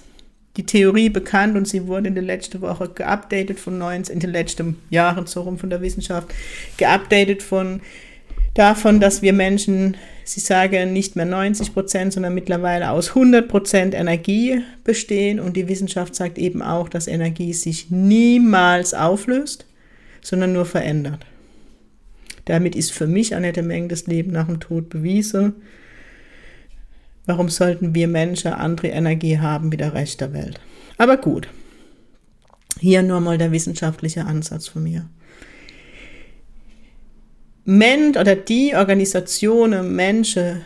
die 0.58 0.66
Theorie 0.66 1.10
bekannt 1.10 1.58
und 1.58 1.68
sie 1.68 1.88
wurde 1.88 2.08
in 2.08 2.14
der 2.14 2.24
letzten 2.24 2.62
Woche 2.62 2.90
geupdatet 2.90 3.60
von 3.60 3.78
19, 3.78 4.14
in 4.14 4.20
den 4.20 4.30
letzten 4.30 4.78
Jahren 4.90 5.26
so 5.26 5.42
rum 5.42 5.58
von 5.58 5.70
der 5.70 5.82
Wissenschaft, 5.82 6.28
geupdatet 6.78 7.42
von 7.42 7.82
davon, 8.54 9.00
dass 9.00 9.24
wir 9.24 9.34
Menschen, 9.34 9.98
sie 10.24 10.40
sagen 10.40 10.94
nicht 10.94 11.16
mehr 11.16 11.26
90 11.26 11.74
Prozent, 11.74 12.14
sondern 12.14 12.36
mittlerweile 12.36 12.92
aus 12.92 13.10
100 13.10 13.48
Prozent 13.48 13.96
Energie 13.96 14.62
bestehen 14.84 15.40
und 15.40 15.58
die 15.58 15.68
Wissenschaft 15.68 16.14
sagt 16.14 16.38
eben 16.38 16.62
auch, 16.62 16.88
dass 16.88 17.08
Energie 17.08 17.54
sich 17.54 17.90
niemals 17.90 18.94
auflöst, 18.94 19.66
sondern 20.22 20.54
nur 20.54 20.66
verändert. 20.66 21.26
Damit 22.46 22.76
ist 22.76 22.92
für 22.92 23.08
mich 23.08 23.36
Annette 23.36 23.62
Menge 23.62 23.88
das 23.88 24.08
Leben 24.08 24.32
nach 24.32 24.48
dem 24.48 24.60
Tod 24.60 24.90
bewiesen. 24.90 25.56
Warum 27.26 27.50
sollten 27.50 27.96
wir 27.96 28.08
Menschen 28.08 28.52
andere 28.54 28.88
Energie 28.90 29.40
haben 29.40 29.72
wie 29.72 29.78
der 29.78 29.94
Rest 29.94 30.20
der 30.20 30.34
Welt? 30.34 30.60
Aber 30.98 31.18
gut. 31.18 31.48
Hier 32.80 33.02
nur 33.02 33.22
mal 33.22 33.38
der 33.38 33.52
wissenschaftliche 33.52 34.26
Ansatz 34.26 34.68
von 34.68 34.84
mir. 34.84 35.10
Mensch 37.66 38.18
oder 38.18 38.36
die 38.36 38.76
Organisationen, 38.76 39.96
Menschen, 39.96 40.66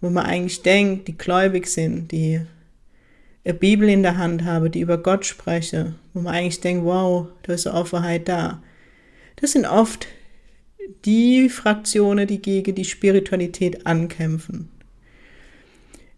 wo 0.00 0.08
man 0.08 0.26
eigentlich 0.26 0.62
denkt, 0.62 1.08
die 1.08 1.18
gläubig 1.18 1.66
sind, 1.66 2.12
die 2.12 2.40
eine 3.44 3.54
Bibel 3.54 3.88
in 3.88 4.04
der 4.04 4.18
Hand 4.18 4.44
haben, 4.44 4.70
die 4.70 4.80
über 4.80 4.98
Gott 4.98 5.26
sprechen, 5.26 5.96
wo 6.14 6.20
man 6.20 6.34
eigentlich 6.34 6.60
denkt, 6.60 6.84
wow, 6.84 7.26
da 7.42 7.54
ist 7.54 7.66
eine 7.66 7.76
Offenheit 7.76 8.28
da. 8.28 8.62
Das 9.36 9.52
sind 9.52 9.66
oft 9.66 10.06
die 11.04 11.48
Fraktionen, 11.48 12.26
die 12.26 12.40
gegen 12.40 12.74
die 12.74 12.84
Spiritualität 12.84 13.86
ankämpfen 13.86 14.68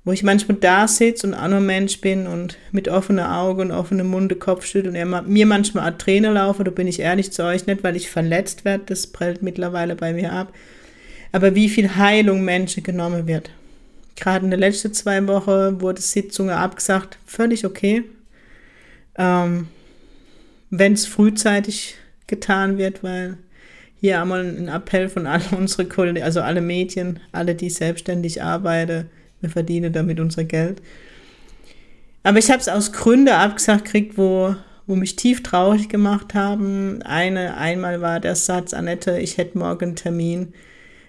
wo 0.05 0.12
ich 0.12 0.23
manchmal 0.23 0.57
da 0.59 0.89
sitze 0.89 1.27
und 1.27 1.35
auch 1.35 1.49
nur 1.49 1.61
Mensch 1.61 2.00
bin 2.00 2.27
und 2.27 2.57
mit 2.73 2.89
offenen 2.89 3.25
Augen 3.27 3.61
und 3.61 3.73
offenem 3.73 4.09
Munde 4.09 4.35
Kopf 4.35 4.65
schüttel 4.65 4.97
und 4.97 5.29
mir 5.29 5.47
manchmal 5.47 5.87
eine 5.87 5.99
Träne 5.99 6.33
laufe, 6.33 6.65
da 6.65 6.71
bin 6.71 6.89
ich 6.89 7.00
ehrlich 7.00 7.33
zu 7.33 7.45
euch 7.45 7.67
nicht, 7.67 7.85
weil 7.85 7.97
ich 7.97 8.09
verletzt 8.09 8.65
werde, 8.65 8.85
das 8.87 9.07
prellt 9.07 9.43
mittlerweile 9.43 9.97
bei 9.97 10.12
mir 10.12 10.33
ab. 10.33 10.55
Aber 11.33 11.55
wie 11.55 11.69
viel 11.69 11.97
Heilung 11.97 12.43
Menschen 12.43 12.83
genommen 12.83 13.27
wird. 13.27 13.50
Gerade 14.17 14.45
in 14.45 14.50
den 14.50 14.61
letzten 14.61 14.93
zwei 14.95 15.27
Wochen 15.29 15.81
wurde 15.81 16.00
Sitzungen 16.00 16.55
abgesagt, 16.55 17.19
völlig 17.27 17.65
okay. 17.65 18.03
Ähm, 19.17 19.69
Wenn 20.71 20.95
es 20.95 21.07
frühzeitig 21.07 21.97
getan 22.27 22.79
wird, 22.79 23.03
weil 23.03 23.37
hier 24.00 24.21
einmal 24.21 24.45
ein 24.45 24.69
Appell 24.69 25.09
von 25.09 25.26
allen 25.26 25.42
unsere 25.57 25.85
Kollegen, 25.87 26.23
also 26.23 26.40
alle 26.40 26.61
Medien, 26.61 27.21
alle, 27.33 27.54
die 27.54 27.71
selbstständig 27.71 28.42
arbeiten, 28.42 29.11
wir 29.40 29.50
verdienen 29.50 29.92
damit 29.92 30.21
unser 30.21 30.45
Geld. 30.45 30.83
Aber 32.23 32.38
ich 32.38 32.50
habe 32.50 32.61
es 32.61 32.69
aus 32.69 32.92
Gründen 32.92 33.28
abgesagt 33.28 33.87
gekriegt, 33.87 34.19
wo, 34.19 34.54
wo 34.87 34.95
mich 34.95 35.16
tief 35.16 35.42
traurig 35.42 35.88
gemacht 35.88 36.35
haben. 36.35 37.02
Eine, 37.02 37.57
einmal 37.57 38.00
war 38.02 38.21
der 38.21 38.35
Satz, 38.35 38.75
Annette, 38.75 39.19
ich 39.19 39.38
hätte 39.38 39.59
morgen 39.59 39.85
einen 39.87 39.97
Termin. 39.97 40.52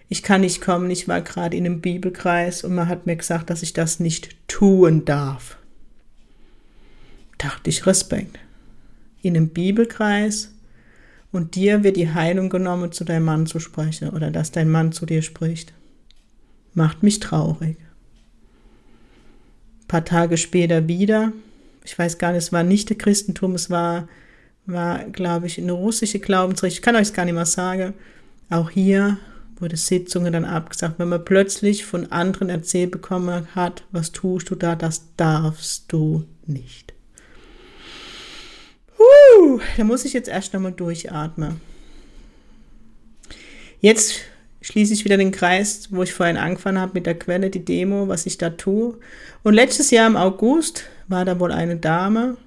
Ich 0.08 0.24
kann 0.24 0.42
nicht 0.42 0.62
kommen, 0.62 0.90
ich 0.90 1.08
war 1.08 1.22
gerade 1.22 1.56
in 1.58 1.66
einem 1.66 1.82
Bibelkreis 1.82 2.64
und 2.64 2.76
man 2.76 2.88
hat 2.88 3.06
mir 3.06 3.16
gesagt, 3.16 3.50
dass 3.50 3.64
ich 3.64 3.74
das 3.74 4.00
nicht 4.00 4.36
tun 4.48 5.06
darf. 5.06 5.58
Dachte 7.38 7.70
ich, 7.70 7.86
Respekt. 7.86 8.38
In 9.22 9.36
einem 9.36 9.50
Bibelkreis 9.50 10.54
und 11.32 11.56
dir 11.56 11.84
wird 11.84 11.98
die 11.98 12.14
Heilung 12.14 12.50
genommen, 12.50 12.92
zu 12.92 13.04
deinem 13.04 13.26
Mann 13.26 13.46
zu 13.46 13.60
sprechen 13.60 14.10
oder 14.10 14.32
dass 14.32 14.52
dein 14.52 14.70
Mann 14.70 14.92
zu 14.92 15.06
dir 15.06 15.22
spricht. 15.22 15.74
Macht 16.74 17.04
mich 17.04 17.20
traurig 17.20 17.78
paar 19.92 20.06
Tage 20.06 20.38
später 20.38 20.88
wieder. 20.88 21.34
Ich 21.84 22.00
weiß 22.00 22.18
gar 22.18 22.32
nicht, 22.32 22.44
es 22.44 22.54
war 22.54 22.64
nicht 22.64 22.90
der 22.90 22.98
Christentum, 22.98 23.56
es 23.56 23.70
war, 23.70 24.08
war 24.66 25.04
glaube 25.04 25.48
ich, 25.48 25.60
eine 25.60 25.74
russische 25.74 26.20
Glaubensrichtung. 26.20 26.78
Ich 26.78 26.82
kann 26.82 26.96
euch 26.96 27.10
es 27.10 27.14
gar 27.14 27.26
nicht 27.26 27.34
mehr 27.34 27.46
sagen. 27.46 27.94
Auch 28.50 28.70
hier 28.70 29.18
wurde 29.60 29.76
Sitzungen 29.76 30.32
dann 30.32 30.46
abgesagt, 30.46 30.98
wenn 30.98 31.10
man 31.10 31.26
plötzlich 31.26 31.86
von 31.86 32.10
anderen 32.10 32.48
erzählt 32.48 32.92
bekommen 32.92 33.48
hat, 33.54 33.84
was 33.92 34.14
tust 34.14 34.50
du 34.50 34.56
da, 34.56 34.78
das 34.78 35.08
darfst 35.18 35.92
du 35.92 36.24
nicht. 36.46 36.94
Da 39.78 39.84
muss 39.84 40.06
ich 40.06 40.14
jetzt 40.14 40.30
erst 40.30 40.54
nochmal 40.54 40.72
durchatmen. 40.72 41.62
Jetzt 43.80 44.22
schließe 44.62 44.94
ich 44.94 45.06
wieder 45.06 45.18
den 45.18 45.32
Kreis, 45.32 45.88
wo 45.92 46.04
ich 46.04 46.14
vorhin 46.14 46.38
angefangen 46.38 46.80
habe 46.80 46.94
mit 46.94 47.06
der 47.06 47.18
Quelle, 47.18 47.50
die 47.50 47.66
Demo, 47.66 48.08
was 48.08 48.26
ich 48.26 48.38
da 48.38 48.52
tue. 48.52 48.98
Und 49.44 49.54
letztes 49.54 49.92
Jahr 49.92 50.08
im 50.08 50.16
August 50.16 50.86
war 51.08 51.26
da 51.26 51.40
wohl 51.40 51.52
eine 51.52 51.78
Dame, 51.78 52.38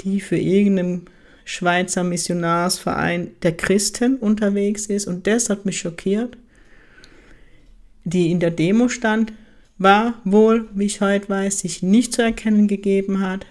die 0.00 0.20
für 0.20 0.36
irgendeinen 0.36 1.06
Schweizer 1.44 2.02
Missionarsverein 2.02 3.30
der 3.42 3.56
Christen 3.56 4.16
unterwegs 4.16 4.86
ist 4.86 5.06
und 5.06 5.28
das 5.28 5.48
hat 5.48 5.64
mich 5.64 5.78
schockiert. 5.78 6.36
Die 8.02 8.32
in 8.32 8.40
der 8.40 8.50
Demo 8.50 8.88
stand, 8.88 9.32
war 9.78 10.14
wohl, 10.24 10.68
wie 10.74 10.86
ich 10.86 11.00
heute 11.00 11.28
weiß, 11.28 11.60
sich 11.60 11.82
nicht 11.82 12.14
zu 12.14 12.22
erkennen 12.22 12.66
gegeben 12.66 13.20
hat, 13.20 13.46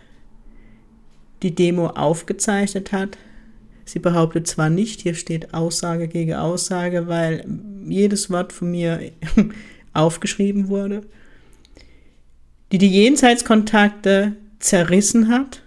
die 1.46 1.56
Demo 1.56 1.88
aufgezeichnet 1.88 2.92
hat, 2.92 3.18
Sie 3.86 4.00
behauptet 4.00 4.48
zwar 4.48 4.72
nicht, 4.72 5.02
hier 5.02 5.14
steht 5.14 5.54
Aussage 5.54 6.08
gegen 6.08 6.34
Aussage, 6.34 7.08
weil 7.08 7.46
jedes 7.88 8.32
Wort 8.32 8.52
von 8.52 8.72
mir 8.72 9.12
aufgeschrieben 9.94 10.70
wurde, 10.70 11.04
die 12.72 12.80
die 12.80 12.90
Jenseitskontakte 12.90 14.36
zerrissen 14.58 15.30
hat, 15.30 15.62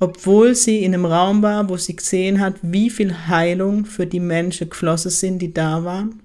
obwohl 0.00 0.56
sie 0.56 0.82
in 0.82 0.92
einem 0.92 1.04
Raum 1.04 1.42
war, 1.42 1.68
wo 1.68 1.76
sie 1.76 1.94
gesehen 1.94 2.40
hat, 2.40 2.56
wie 2.60 2.90
viel 2.90 3.28
Heilung 3.28 3.86
für 3.86 4.06
die 4.06 4.20
Menschen 4.20 4.68
geflossen 4.68 5.12
sind, 5.12 5.38
die 5.38 5.54
da 5.54 5.84
waren, 5.84 6.20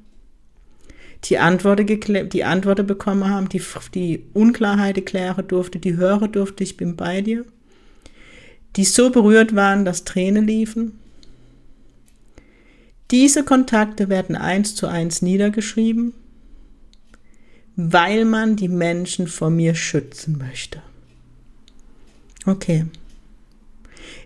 die 1.25 1.37
Antworten, 1.37 2.29
die 2.29 2.43
Antworten 2.43 2.87
bekommen 2.87 3.29
haben, 3.29 3.47
die, 3.49 3.61
die 3.93 4.23
Unklarheit 4.33 5.05
klären 5.05 5.47
durfte, 5.47 5.77
die 5.77 5.95
hören 5.95 6.31
durfte, 6.31 6.63
ich 6.63 6.75
bin 6.75 6.95
bei 6.95 7.21
dir 7.21 7.45
die 8.75 8.85
so 8.85 9.09
berührt 9.09 9.55
waren, 9.55 9.85
dass 9.85 10.05
Tränen 10.05 10.47
liefen. 10.47 10.99
Diese 13.11 13.43
Kontakte 13.43 14.07
werden 14.07 14.35
eins 14.35 14.75
zu 14.75 14.87
eins 14.87 15.21
niedergeschrieben, 15.21 16.13
weil 17.75 18.25
man 18.25 18.55
die 18.55 18.69
Menschen 18.69 19.27
vor 19.27 19.49
mir 19.49 19.75
schützen 19.75 20.37
möchte. 20.37 20.81
Okay. 22.45 22.85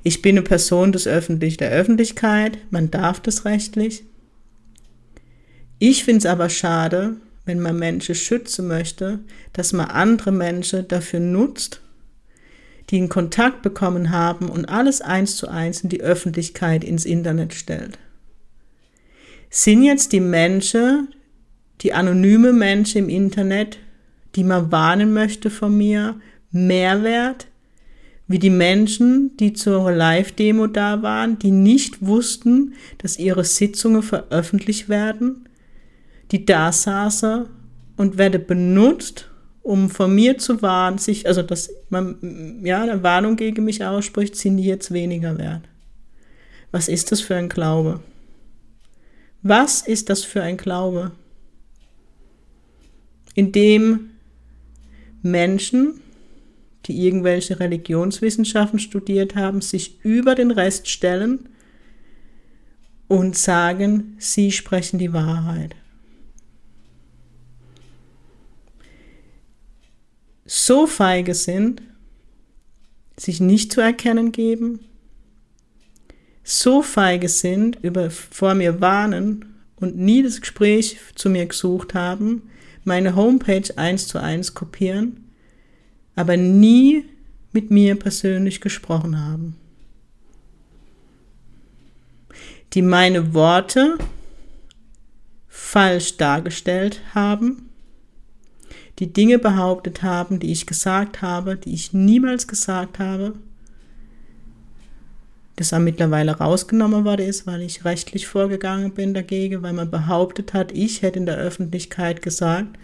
Ich 0.03 0.21
bin 0.21 0.37
eine 0.37 0.43
Person 0.43 0.91
des 0.91 1.07
Öffentlich 1.07 1.57
der 1.57 1.71
Öffentlichkeit, 1.71 2.59
man 2.69 2.91
darf 2.91 3.19
das 3.19 3.43
rechtlich. 3.45 4.03
Ich 5.79 6.03
finde 6.03 6.19
es 6.19 6.25
aber 6.25 6.49
schade, 6.49 7.17
wenn 7.45 7.59
man 7.59 7.77
Menschen 7.77 8.15
schützen 8.15 8.67
möchte, 8.67 9.19
dass 9.53 9.73
man 9.73 9.87
andere 9.87 10.31
Menschen 10.31 10.87
dafür 10.87 11.19
nutzt, 11.19 11.81
die 12.89 12.97
einen 12.97 13.09
Kontakt 13.09 13.61
bekommen 13.61 14.11
haben 14.11 14.49
und 14.49 14.65
alles 14.65 15.01
eins 15.01 15.37
zu 15.37 15.47
eins 15.47 15.81
in 15.81 15.89
die 15.89 16.01
Öffentlichkeit 16.01 16.83
ins 16.83 17.05
Internet 17.05 17.53
stellt. 17.53 17.97
Sind 19.49 19.83
jetzt 19.83 20.11
die 20.11 20.19
Menschen, 20.19 21.09
die 21.81 21.93
anonyme 21.93 22.53
Menschen 22.53 22.99
im 22.99 23.09
Internet, 23.09 23.79
die 24.35 24.43
man 24.43 24.71
warnen 24.71 25.13
möchte 25.13 25.49
von 25.49 25.75
mir, 25.77 26.19
mehr 26.51 27.03
wert, 27.03 27.47
wie 28.27 28.39
die 28.39 28.49
Menschen, 28.49 29.37
die 29.37 29.53
zur 29.53 29.91
Live-Demo 29.91 30.67
da 30.67 31.01
waren, 31.03 31.37
die 31.37 31.51
nicht 31.51 32.05
wussten, 32.05 32.73
dass 32.97 33.19
ihre 33.19 33.43
Sitzungen 33.43 34.01
veröffentlicht 34.01 34.89
werden, 34.89 35.47
die 36.31 36.45
da 36.45 36.71
saßen 36.71 37.45
und 37.97 38.17
werde 38.17 38.39
benutzt, 38.39 39.29
um 39.65 39.89
von 39.89 40.13
mir 40.13 40.37
zu 40.37 40.61
warnen, 40.61 40.99
sich, 40.99 41.25
also 41.27 41.41
dass 41.41 41.71
man 41.89 42.61
ja 42.63 42.83
eine 42.83 43.01
Warnung 43.01 43.35
gegen 43.35 43.65
mich 43.65 43.83
ausspricht, 43.83 44.35
sind 44.35 44.57
die 44.57 44.65
jetzt 44.65 44.93
weniger 44.93 45.39
wert. 45.39 45.63
Was 46.71 46.87
ist 46.87 47.11
das 47.11 47.19
für 47.19 47.35
ein 47.35 47.49
Glaube? 47.49 47.99
Was 49.41 49.81
ist 49.81 50.11
das 50.11 50.23
für 50.23 50.43
ein 50.43 50.57
Glaube? 50.57 51.13
In 53.33 53.51
dem 53.51 54.11
Menschen, 55.23 55.99
die 56.85 57.03
irgendwelche 57.07 57.59
Religionswissenschaften 57.59 58.77
studiert 58.77 59.35
haben, 59.35 59.61
sich 59.61 59.99
über 60.03 60.35
den 60.35 60.51
Rest 60.51 60.87
stellen 60.89 61.49
und 63.07 63.35
sagen, 63.35 64.15
sie 64.19 64.51
sprechen 64.51 64.99
die 64.99 65.11
Wahrheit. 65.11 65.75
So 70.45 70.85
feige 70.85 71.33
sind, 71.33 71.81
sich 73.17 73.41
nicht 73.41 73.73
zu 73.73 73.81
erkennen 73.81 74.31
geben, 74.31 74.79
so 76.43 76.83
feige 76.83 77.27
sind, 77.29 77.79
über, 77.81 78.11
vor 78.11 78.53
mir 78.53 78.79
warnen 78.79 79.55
und 79.77 79.97
nie 79.97 80.21
das 80.21 80.41
Gespräch 80.41 80.99
zu 81.15 81.29
mir 81.29 81.47
gesucht 81.47 81.95
haben, 81.95 82.43
meine 82.83 83.15
Homepage 83.15 83.75
eins 83.77 84.07
zu 84.07 84.21
eins 84.21 84.53
kopieren, 84.53 85.31
aber 86.15 86.37
nie 86.37 87.05
mit 87.51 87.71
mir 87.71 87.95
persönlich 87.95 88.61
gesprochen 88.61 89.19
haben. 89.19 89.55
Die 92.73 92.83
meine 92.83 93.33
Worte 93.33 93.97
falsch 95.47 96.17
dargestellt 96.17 97.01
haben, 97.15 97.64
die 98.99 99.11
Dinge 99.11 99.39
behauptet 99.39 100.03
haben, 100.03 100.39
die 100.39 100.51
ich 100.51 100.65
gesagt 100.65 101.21
habe, 101.21 101.57
die 101.57 101.73
ich 101.73 101.93
niemals 101.93 102.47
gesagt 102.47 102.99
habe, 102.99 103.33
das 105.55 105.73
auch 105.73 105.79
mittlerweile 105.79 106.37
rausgenommen 106.37 107.05
worden 107.05 107.27
ist, 107.27 107.47
weil 107.47 107.61
ich 107.61 107.85
rechtlich 107.85 108.27
vorgegangen 108.27 108.91
bin 108.91 109.13
dagegen, 109.13 109.61
weil 109.61 109.73
man 109.73 109.89
behauptet 109.89 110.53
hat, 110.53 110.71
ich 110.71 111.01
hätte 111.01 111.19
in 111.19 111.25
der 111.25 111.37
Öffentlichkeit 111.37 112.21
gesagt, 112.21 112.77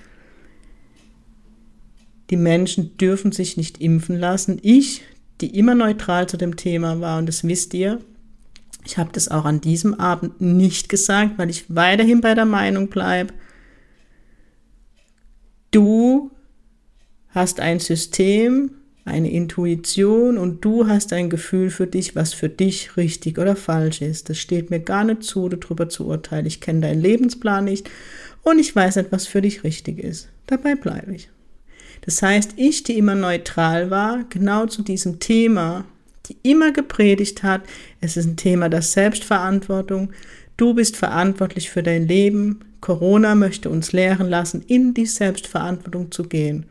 die 2.30 2.38
Menschen 2.38 2.98
dürfen 2.98 3.34
sich 3.34 3.58
nicht 3.58 3.82
impfen 3.82 4.18
lassen. 4.18 4.58
Ich, 4.62 5.02
die 5.42 5.58
immer 5.58 5.76
neutral 5.76 6.28
zu 6.28 6.38
dem 6.38 6.56
Thema 6.56 7.02
war, 7.02 7.20
und 7.20 7.26
das 7.26 7.46
wisst 7.46 7.74
ihr, 7.74 8.00
ich 8.86 8.98
habe 8.98 9.10
das 9.12 9.30
auch 9.30 9.46
an 9.46 9.60
diesem 9.60 9.94
Abend 10.00 10.40
nicht 10.40 10.88
gesagt, 10.88 11.38
weil 11.38 11.50
ich 11.50 11.66
weiterhin 11.76 12.22
bei 12.22 12.34
der 12.34 12.46
Meinung 12.46 12.88
bleibe, 12.88 13.34
du 15.72 16.32
hast 17.30 17.60
ein 17.60 17.80
System, 17.80 18.72
eine 19.04 19.32
Intuition 19.32 20.38
und 20.38 20.64
du 20.64 20.88
hast 20.88 21.12
ein 21.14 21.30
Gefühl 21.30 21.72
für 21.72 21.88
dich, 21.88 22.16
was 22.16 22.34
für 22.34 22.50
dich 22.50 22.98
richtig 22.98 23.40
oder 23.40 23.56
falsch 23.56 24.02
ist. 24.02 24.30
Das 24.30 24.38
steht 24.38 24.70
mir 24.70 24.80
gar 24.80 25.04
nicht 25.04 25.24
zu, 25.24 25.50
darüber 25.50 25.90
zu 25.90 26.08
urteilen. 26.08 26.46
Ich 26.46 26.62
kenne 26.62 26.82
deinen 26.82 27.02
Lebensplan 27.02 27.66
nicht 27.66 27.90
und 28.44 28.60
ich 28.60 28.76
weiß 28.76 28.98
nicht, 28.98 29.12
was 29.12 29.26
für 29.26 29.42
dich 29.42 29.64
richtig 29.64 30.00
ist. 30.00 30.30
Dabei 30.46 30.76
bleibe 30.76 31.16
ich. 31.16 31.30
Das 32.02 32.22
heißt, 32.22 32.54
ich, 32.58 32.84
die 32.84 32.98
immer 32.98 33.16
neutral 33.16 33.90
war, 33.90 34.26
genau 34.30 34.66
zu 34.66 34.82
diesem 34.82 35.20
Thema, 35.20 35.86
die 36.28 36.38
immer 36.44 36.72
gepredigt 36.72 37.44
hat, 37.44 37.62
es 38.02 38.18
ist 38.18 38.26
ein 38.26 38.38
Thema 38.38 38.70
der 38.70 38.82
Selbstverantwortung, 38.82 40.12
du 40.58 40.74
bist 40.74 40.98
verantwortlich 40.98 41.70
für 41.70 41.84
dein 41.84 42.08
Leben, 42.08 42.60
Corona 42.82 43.36
möchte 43.36 43.70
uns 43.70 43.92
lehren 43.92 44.28
lassen, 44.28 44.64
in 44.68 44.94
die 44.94 45.06
Selbstverantwortung 45.06 46.12
zu 46.12 46.24
gehen. 46.24 46.66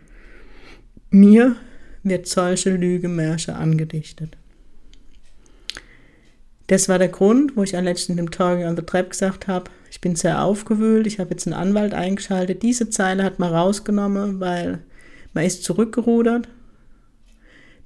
Mir 1.10 1.56
wird 2.02 2.26
solche 2.26 2.70
Lügemärsche 2.70 3.54
angedichtet. 3.54 4.36
Das 6.66 6.88
war 6.88 6.98
der 6.98 7.08
Grund, 7.08 7.56
wo 7.56 7.62
ich 7.62 7.76
am 7.76 7.84
letzten 7.84 8.16
dem 8.16 8.30
Talking 8.30 8.66
on 8.66 8.76
the 8.76 8.82
Trap 8.82 9.10
gesagt 9.10 9.48
habe, 9.48 9.70
ich 9.90 10.00
bin 10.00 10.14
sehr 10.14 10.42
aufgewühlt, 10.42 11.06
ich 11.08 11.18
habe 11.18 11.30
jetzt 11.30 11.46
einen 11.46 11.60
Anwalt 11.60 11.94
eingeschaltet. 11.94 12.62
Diese 12.62 12.90
Zeile 12.90 13.24
hat 13.24 13.40
man 13.40 13.52
rausgenommen, 13.52 14.38
weil 14.38 14.78
man 15.34 15.44
ist 15.44 15.64
zurückgerudert. 15.64 16.48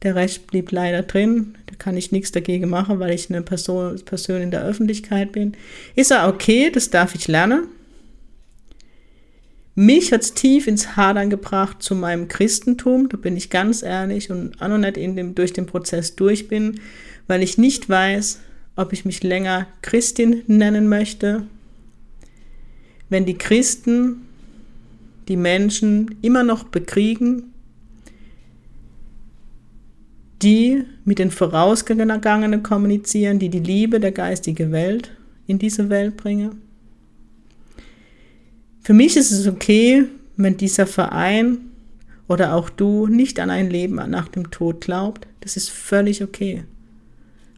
Der 0.02 0.14
Rest 0.14 0.46
blieb 0.46 0.70
leider 0.70 1.02
drin. 1.02 1.56
Da 1.66 1.76
kann 1.76 1.96
ich 1.96 2.12
nichts 2.12 2.30
dagegen 2.30 2.68
machen, 2.68 3.00
weil 3.00 3.14
ich 3.14 3.30
eine 3.30 3.40
Person, 3.40 3.98
Person 4.04 4.42
in 4.42 4.50
der 4.50 4.62
Öffentlichkeit 4.62 5.32
bin. 5.32 5.56
Ist 5.94 6.10
er 6.10 6.28
okay, 6.28 6.70
das 6.70 6.90
darf 6.90 7.14
ich 7.14 7.26
lernen. 7.26 7.68
Mich 9.76 10.12
hat 10.12 10.22
es 10.22 10.34
tief 10.34 10.68
ins 10.68 10.96
Hadern 10.96 11.30
gebracht 11.30 11.82
zu 11.82 11.96
meinem 11.96 12.28
Christentum, 12.28 13.08
da 13.08 13.16
bin 13.16 13.36
ich 13.36 13.50
ganz 13.50 13.82
ehrlich 13.82 14.30
und 14.30 14.60
auch 14.62 14.68
noch 14.68 14.78
nicht 14.78 14.96
in 14.96 15.16
dem, 15.16 15.34
durch 15.34 15.52
den 15.52 15.66
Prozess 15.66 16.14
durch 16.14 16.46
bin, 16.46 16.80
weil 17.26 17.42
ich 17.42 17.58
nicht 17.58 17.88
weiß, 17.88 18.40
ob 18.76 18.92
ich 18.92 19.04
mich 19.04 19.22
länger 19.22 19.66
Christin 19.82 20.42
nennen 20.46 20.88
möchte. 20.88 21.44
Wenn 23.08 23.26
die 23.26 23.38
Christen 23.38 24.22
die 25.28 25.36
Menschen 25.36 26.16
immer 26.22 26.44
noch 26.44 26.64
bekriegen, 26.64 27.54
die 30.42 30.84
mit 31.04 31.18
den 31.18 31.30
Vorausgegangenen 31.30 32.62
kommunizieren, 32.62 33.38
die 33.38 33.48
die 33.48 33.60
Liebe 33.60 33.98
der 33.98 34.12
geistigen 34.12 34.72
Welt 34.72 35.10
in 35.46 35.58
diese 35.58 35.88
Welt 35.88 36.16
bringen. 36.16 36.60
Für 38.84 38.92
mich 38.92 39.16
ist 39.16 39.30
es 39.30 39.48
okay, 39.48 40.04
wenn 40.36 40.58
dieser 40.58 40.86
Verein 40.86 41.70
oder 42.28 42.54
auch 42.54 42.68
du 42.68 43.06
nicht 43.06 43.40
an 43.40 43.48
ein 43.48 43.70
Leben 43.70 43.94
nach 44.10 44.28
dem 44.28 44.50
Tod 44.50 44.82
glaubt. 44.82 45.26
Das 45.40 45.56
ist 45.56 45.70
völlig 45.70 46.22
okay. 46.22 46.64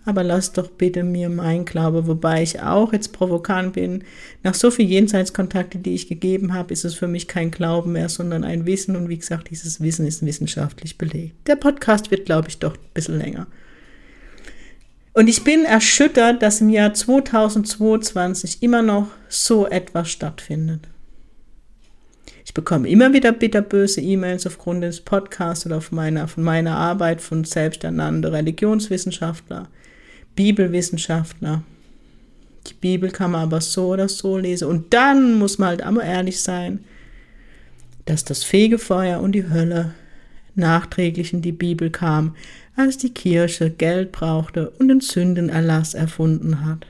Aber 0.05 0.23
lass 0.23 0.53
doch 0.53 0.71
bitte 0.71 1.03
mir 1.03 1.29
mein 1.29 1.65
Glaube, 1.65 2.07
wobei 2.07 2.45
ich 2.45 2.63
auch 2.63 2.93
jetzt 2.93 3.13
provokant 3.13 3.73
bin. 3.73 4.05
Nach 4.45 4.55
so 4.55 4.71
viel 4.71 4.87
Jenseitskontakte, 4.87 5.79
die 5.79 5.97
ich 5.97 6.07
gegeben 6.07 6.55
habe, 6.55 6.73
ist 6.73 6.85
es 6.85 6.95
für 6.95 7.09
mich 7.09 7.27
kein 7.27 7.51
Glauben 7.51 7.91
mehr, 7.91 8.09
sondern 8.09 8.45
ein 8.45 8.65
Wissen. 8.65 8.95
Und 8.95 9.09
wie 9.09 9.19
gesagt, 9.19 9.51
dieses 9.51 9.81
Wissen 9.81 10.07
ist 10.07 10.25
wissenschaftlich 10.25 10.97
belegt. 10.97 11.49
Der 11.49 11.57
Podcast 11.57 12.13
wird, 12.13 12.27
glaube 12.27 12.51
ich, 12.51 12.61
doch 12.61 12.77
ein 12.77 12.95
bisschen 12.95 13.19
länger. 13.19 13.49
Und 15.13 15.27
ich 15.27 15.43
bin 15.43 15.65
erschüttert, 15.65 16.41
dass 16.41 16.61
im 16.61 16.69
Jahr 16.69 16.95
2022 16.95 18.63
immer 18.63 18.83
noch 18.83 19.09
so 19.29 19.67
etwas 19.67 20.09
stattfindet. 20.09 20.89
Bekomme 22.57 22.89
immer 22.89 23.13
wieder 23.13 23.33
bitterböse 23.33 24.01
E-Mails 24.01 24.47
aufgrund 24.47 24.83
des 24.83 25.03
Podcasts 25.03 25.67
oder 25.67 25.77
auf 25.77 25.93
meiner, 25.93 26.27
von 26.27 26.43
meiner 26.43 26.75
Arbeit 26.75 27.21
von 27.21 27.45
selbsternannten 27.45 28.25
Religionswissenschaftler, 28.25 29.69
Bibelwissenschaftler. 30.37 31.63
Die 32.67 32.73
Bibel 32.73 33.11
kann 33.11 33.33
man 33.33 33.43
aber 33.43 33.61
so 33.61 33.89
oder 33.89 34.09
so 34.09 34.39
lesen. 34.39 34.69
Und 34.69 34.95
dann 34.95 35.39
muss 35.39 35.59
man 35.59 35.69
halt 35.69 35.83
einmal 35.83 36.07
ehrlich 36.07 36.41
sein, 36.41 36.83
dass 38.07 38.25
das 38.25 38.43
Fegefeuer 38.43 39.21
und 39.21 39.33
die 39.33 39.51
Hölle 39.51 39.93
nachträglich 40.55 41.35
in 41.35 41.43
die 41.43 41.53
Bibel 41.53 41.91
kam, 41.91 42.37
als 42.75 42.97
die 42.97 43.13
Kirche 43.13 43.69
Geld 43.69 44.13
brauchte 44.13 44.71
und 44.71 44.89
den 44.89 45.03
Sündenerlass 45.03 45.93
erfunden 45.93 46.65
hat. 46.65 46.87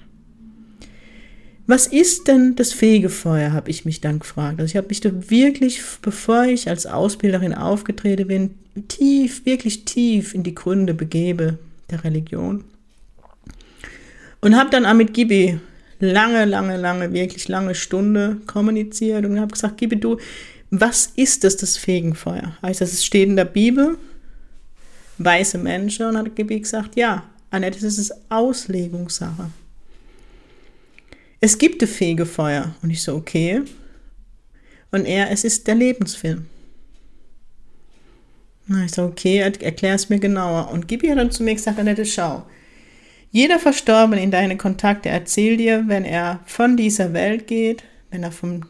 Was 1.69 1.89
ist 1.89 2.29
denn 2.29 2.55
das 2.55 2.73
Fegefeuer, 2.73 3.53
habe 3.53 3.71
ich 3.71 3.85
mich 3.85 4.01
dann 4.01 4.21
gefragt. 4.21 4.61
Also 4.61 4.71
ich 4.71 4.77
habe 4.77 4.87
mich 4.89 5.01
da 5.01 5.11
wirklich, 5.31 5.81
bevor 6.01 6.45
ich 6.45 6.69
als 6.69 6.87
Ausbilderin 6.87 7.55
aufgetreten 7.55 8.29
bin, 8.29 8.55
tief, 8.87 9.45
wirklich 9.45 9.85
tief 9.85 10.33
in 10.33 10.45
die 10.45 10.55
Gründe 10.55 10.95
begebe 10.95 11.59
der 11.91 12.05
Religion. 12.05 12.65
Und 14.41 14.57
habe 14.57 14.71
dann 14.71 14.87
auch 14.87 14.95
mit 14.95 15.13
Gibi 15.13 15.59
lange, 15.99 16.45
lange, 16.45 16.77
lange, 16.77 17.13
wirklich 17.13 17.49
lange 17.49 17.75
Stunde 17.75 18.37
kommuniziert 18.47 19.25
und 19.25 19.41
habe 19.41 19.53
gesagt, 19.53 19.79
Gibi, 19.79 19.97
du, 19.97 20.19
was 20.71 21.07
ist 21.17 21.43
das, 21.43 21.57
das 21.57 21.77
Fegefeuer? 21.77 22.57
Heißt 22.63 22.81
das, 22.81 22.93
es 22.93 23.05
steht 23.05 23.29
in 23.29 23.35
der 23.35 23.45
Bibel, 23.45 23.99
weiße 25.19 25.59
Menschen, 25.59 26.07
und 26.07 26.17
hat 26.17 26.37
Gibi 26.37 26.61
gesagt, 26.61 26.95
ja, 26.95 27.25
Annette, 27.51 27.81
das 27.81 27.99
ist 27.99 28.13
Auslegungssache 28.29 29.51
es 31.41 31.59
gibt 31.59 31.83
ein 31.83 31.89
Fegefeuer. 31.89 32.75
Und 32.83 32.91
ich 32.91 33.03
so, 33.03 33.15
okay. 33.15 33.63
Und 34.91 35.05
er, 35.05 35.31
es 35.31 35.45
ist 35.45 35.67
der 35.67 35.75
Lebensfilm. 35.75 36.47
Na, 38.67 38.85
ich 38.85 38.93
so, 38.93 39.05
okay, 39.05 39.39
erklär 39.39 39.95
es 39.95 40.09
mir 40.09 40.19
genauer. 40.19 40.71
Und 40.73 40.89
Gibi 40.89 41.09
hat 41.09 41.19
dann 41.19 41.31
zu 41.31 41.43
mir 41.43 41.55
gesagt, 41.55 41.79
Annette, 41.79 42.05
schau. 42.05 42.45
Jeder 43.31 43.59
Verstorbene 43.59 44.23
in 44.23 44.31
deine 44.31 44.57
Kontakte 44.57 45.09
erzählt 45.09 45.61
dir, 45.61 45.85
wenn 45.87 46.05
er 46.05 46.41
von 46.47 46.77
dieser 46.77 47.13
Welt 47.13 47.47
geht, 47.47 47.85
wenn 48.11 48.23
er 48.23 48.33
vom 48.33 48.65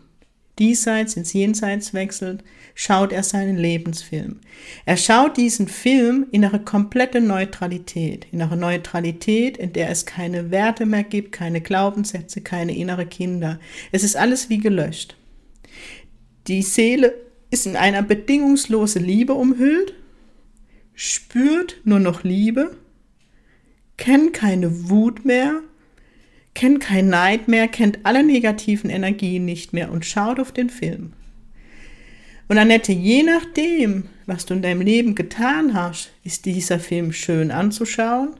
Diesseits 0.58 1.16
ins 1.16 1.34
Jenseits 1.34 1.92
wechselt, 1.92 2.42
schaut 2.74 3.12
er 3.12 3.22
seinen 3.22 3.56
Lebensfilm. 3.56 4.40
Er 4.86 4.96
schaut 4.96 5.36
diesen 5.36 5.68
Film 5.68 6.26
in 6.30 6.44
einer 6.44 6.58
kompletten 6.58 7.26
Neutralität, 7.26 8.26
in 8.32 8.40
einer 8.40 8.56
Neutralität, 8.56 9.58
in 9.58 9.74
der 9.74 9.90
es 9.90 10.06
keine 10.06 10.50
Werte 10.50 10.86
mehr 10.86 11.04
gibt, 11.04 11.32
keine 11.32 11.60
Glaubenssätze, 11.60 12.40
keine 12.40 12.74
innere 12.74 13.06
Kinder. 13.06 13.60
Es 13.92 14.02
ist 14.02 14.16
alles 14.16 14.48
wie 14.48 14.58
gelöscht. 14.58 15.16
Die 16.46 16.62
Seele 16.62 17.14
ist 17.50 17.66
in 17.66 17.76
einer 17.76 18.02
bedingungslosen 18.02 19.04
Liebe 19.04 19.34
umhüllt, 19.34 19.94
spürt 20.94 21.80
nur 21.84 22.00
noch 22.00 22.24
Liebe, 22.24 22.76
kennt 23.96 24.32
keine 24.32 24.88
Wut 24.88 25.24
mehr, 25.24 25.60
kennt 26.56 26.80
kein 26.80 27.08
Neid 27.08 27.46
mehr, 27.46 27.68
kennt 27.68 28.00
alle 28.04 28.24
negativen 28.24 28.90
Energien 28.90 29.44
nicht 29.44 29.72
mehr 29.72 29.92
und 29.92 30.04
schaut 30.04 30.40
auf 30.40 30.50
den 30.50 30.70
Film. 30.70 31.12
Und 32.48 32.58
Annette, 32.58 32.92
je 32.92 33.22
nachdem, 33.22 34.08
was 34.24 34.46
du 34.46 34.54
in 34.54 34.62
deinem 34.62 34.80
Leben 34.80 35.14
getan 35.14 35.74
hast, 35.74 36.10
ist 36.24 36.46
dieser 36.46 36.80
Film 36.80 37.12
schön 37.12 37.50
anzuschauen 37.50 38.36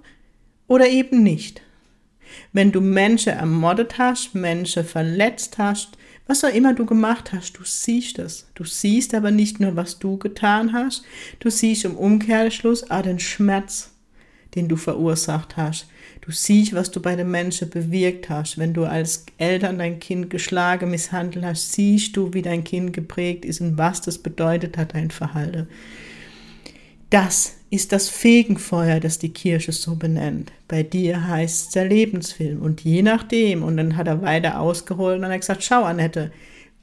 oder 0.67 0.89
eben 0.89 1.23
nicht. 1.23 1.61
Wenn 2.53 2.73
du 2.73 2.81
Menschen 2.81 3.35
ermordet 3.35 3.99
hast, 3.99 4.35
Menschen 4.35 4.85
verletzt 4.85 5.59
hast, 5.59 5.91
was 6.27 6.43
auch 6.43 6.55
immer 6.55 6.73
du 6.73 6.87
gemacht 6.87 7.33
hast, 7.33 7.53
du 7.59 7.65
siehst 7.65 8.19
es. 8.19 8.49
Du 8.55 8.65
siehst 8.65 9.15
aber 9.15 9.31
nicht 9.31 9.61
nur, 9.61 9.77
was 9.77 9.99
du 9.99 10.17
getan 10.17 10.73
hast, 10.73 11.05
du 11.41 11.51
siehst 11.51 11.85
im 11.85 11.97
Umkehrschluss 11.97 12.91
auch 12.91 13.03
den 13.03 13.21
Schmerz, 13.21 13.93
den 14.55 14.69
du 14.69 14.77
verursacht 14.77 15.57
hast. 15.57 15.87
Du 16.27 16.33
siehst, 16.33 16.75
was 16.75 16.91
du 16.91 17.01
bei 17.01 17.15
den 17.15 17.31
Menschen 17.31 17.71
bewirkt 17.71 18.29
hast. 18.29 18.59
Wenn 18.59 18.75
du 18.75 18.85
als 18.85 19.27
Eltern 19.39 19.79
dein 19.79 20.01
Kind 20.01 20.29
geschlagen, 20.29 20.91
misshandelt 20.91 21.45
hast, 21.45 21.73
siehst 21.73 22.17
du, 22.17 22.35
wie 22.35 22.43
dein 22.43 22.65
Kind 22.65 22.93
geprägt 22.93 23.45
ist 23.45 23.61
und 23.61 23.79
was 23.79 24.01
das 24.01 24.19
bedeutet 24.19 24.77
hat, 24.77 24.95
dein 24.95 25.13
Verhalten. 25.13 25.69
Das 27.11 27.55
ist 27.71 27.93
das 27.93 28.09
Fegenfeuer, 28.09 28.99
das 28.99 29.21
die 29.21 29.33
Kirche 29.33 29.71
so 29.71 29.95
benennt. 29.95 30.51
Bei 30.67 30.83
dir 30.83 31.29
heißt 31.29 31.67
es 31.67 31.71
der 31.71 31.85
Lebensfilm. 31.85 32.61
Und 32.61 32.81
je 32.81 33.03
nachdem, 33.03 33.63
und 33.63 33.77
dann 33.77 33.97
hat 33.97 34.09
er 34.09 34.21
weiter 34.23 34.59
ausgeholt 34.59 35.21
und 35.21 35.27
hat 35.27 35.41
gesagt, 35.43 35.63
schau 35.63 35.85
Annette, 35.85 36.33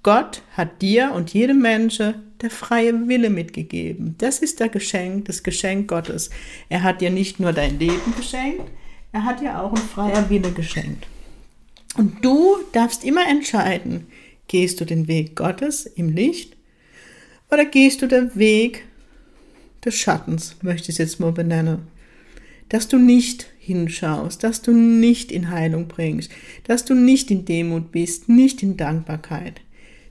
Gott 0.04 0.42
hat 0.56 0.82
dir 0.82 1.12
und 1.14 1.34
jedem 1.34 1.62
Menschen 1.62 2.14
der 2.42 2.50
freie 2.50 3.10
Wille 3.10 3.30
mitgegeben. 3.30 4.16
Das 4.20 4.40
ist 4.40 4.62
der 4.62 4.70
Geschenk, 4.70 5.26
das 5.26 5.44
Geschenk 5.44 5.90
Gottes. 5.90 6.30
Er 6.70 6.84
hat 6.84 7.02
dir 7.02 7.10
nicht 7.10 7.42
nur 7.42 7.52
dein 7.52 7.78
Leben 7.78 8.14
geschenkt, 8.16 8.72
er 9.14 9.24
hat 9.24 9.40
dir 9.40 9.60
auch 9.60 9.72
ein 9.72 9.78
freier 9.78 10.30
Wille 10.30 10.52
geschenkt. 10.52 11.08
Und 11.96 12.26
du 12.26 12.58
darfst 12.74 13.06
immer 13.06 13.28
entscheiden, 13.30 14.08
gehst 14.48 14.82
du 14.82 14.86
den 14.86 15.08
Weg 15.08 15.36
Gottes 15.36 15.86
im 15.86 16.10
Licht 16.10 16.58
oder 17.52 17.66
gehst 17.66 18.02
du 18.02 18.08
den 18.08 18.36
Weg 18.36 18.86
des 19.86 19.96
Schattens, 19.96 20.56
möchte 20.64 20.86
ich 20.86 20.96
es 20.96 20.98
jetzt 20.98 21.20
mal 21.20 21.32
benennen. 21.32 21.88
Dass 22.70 22.88
du 22.88 22.98
nicht 22.98 23.48
hinschaust, 23.60 24.44
dass 24.44 24.64
du 24.64 24.72
nicht 24.72 25.32
in 25.32 25.52
Heilung 25.52 25.88
bringst, 25.88 26.32
dass 26.64 26.84
du 26.84 26.96
nicht 26.96 27.30
in 27.30 27.46
Demut 27.46 27.92
bist, 27.92 28.30
nicht 28.30 28.64
in 28.64 28.78
Dankbarkeit. 28.78 29.62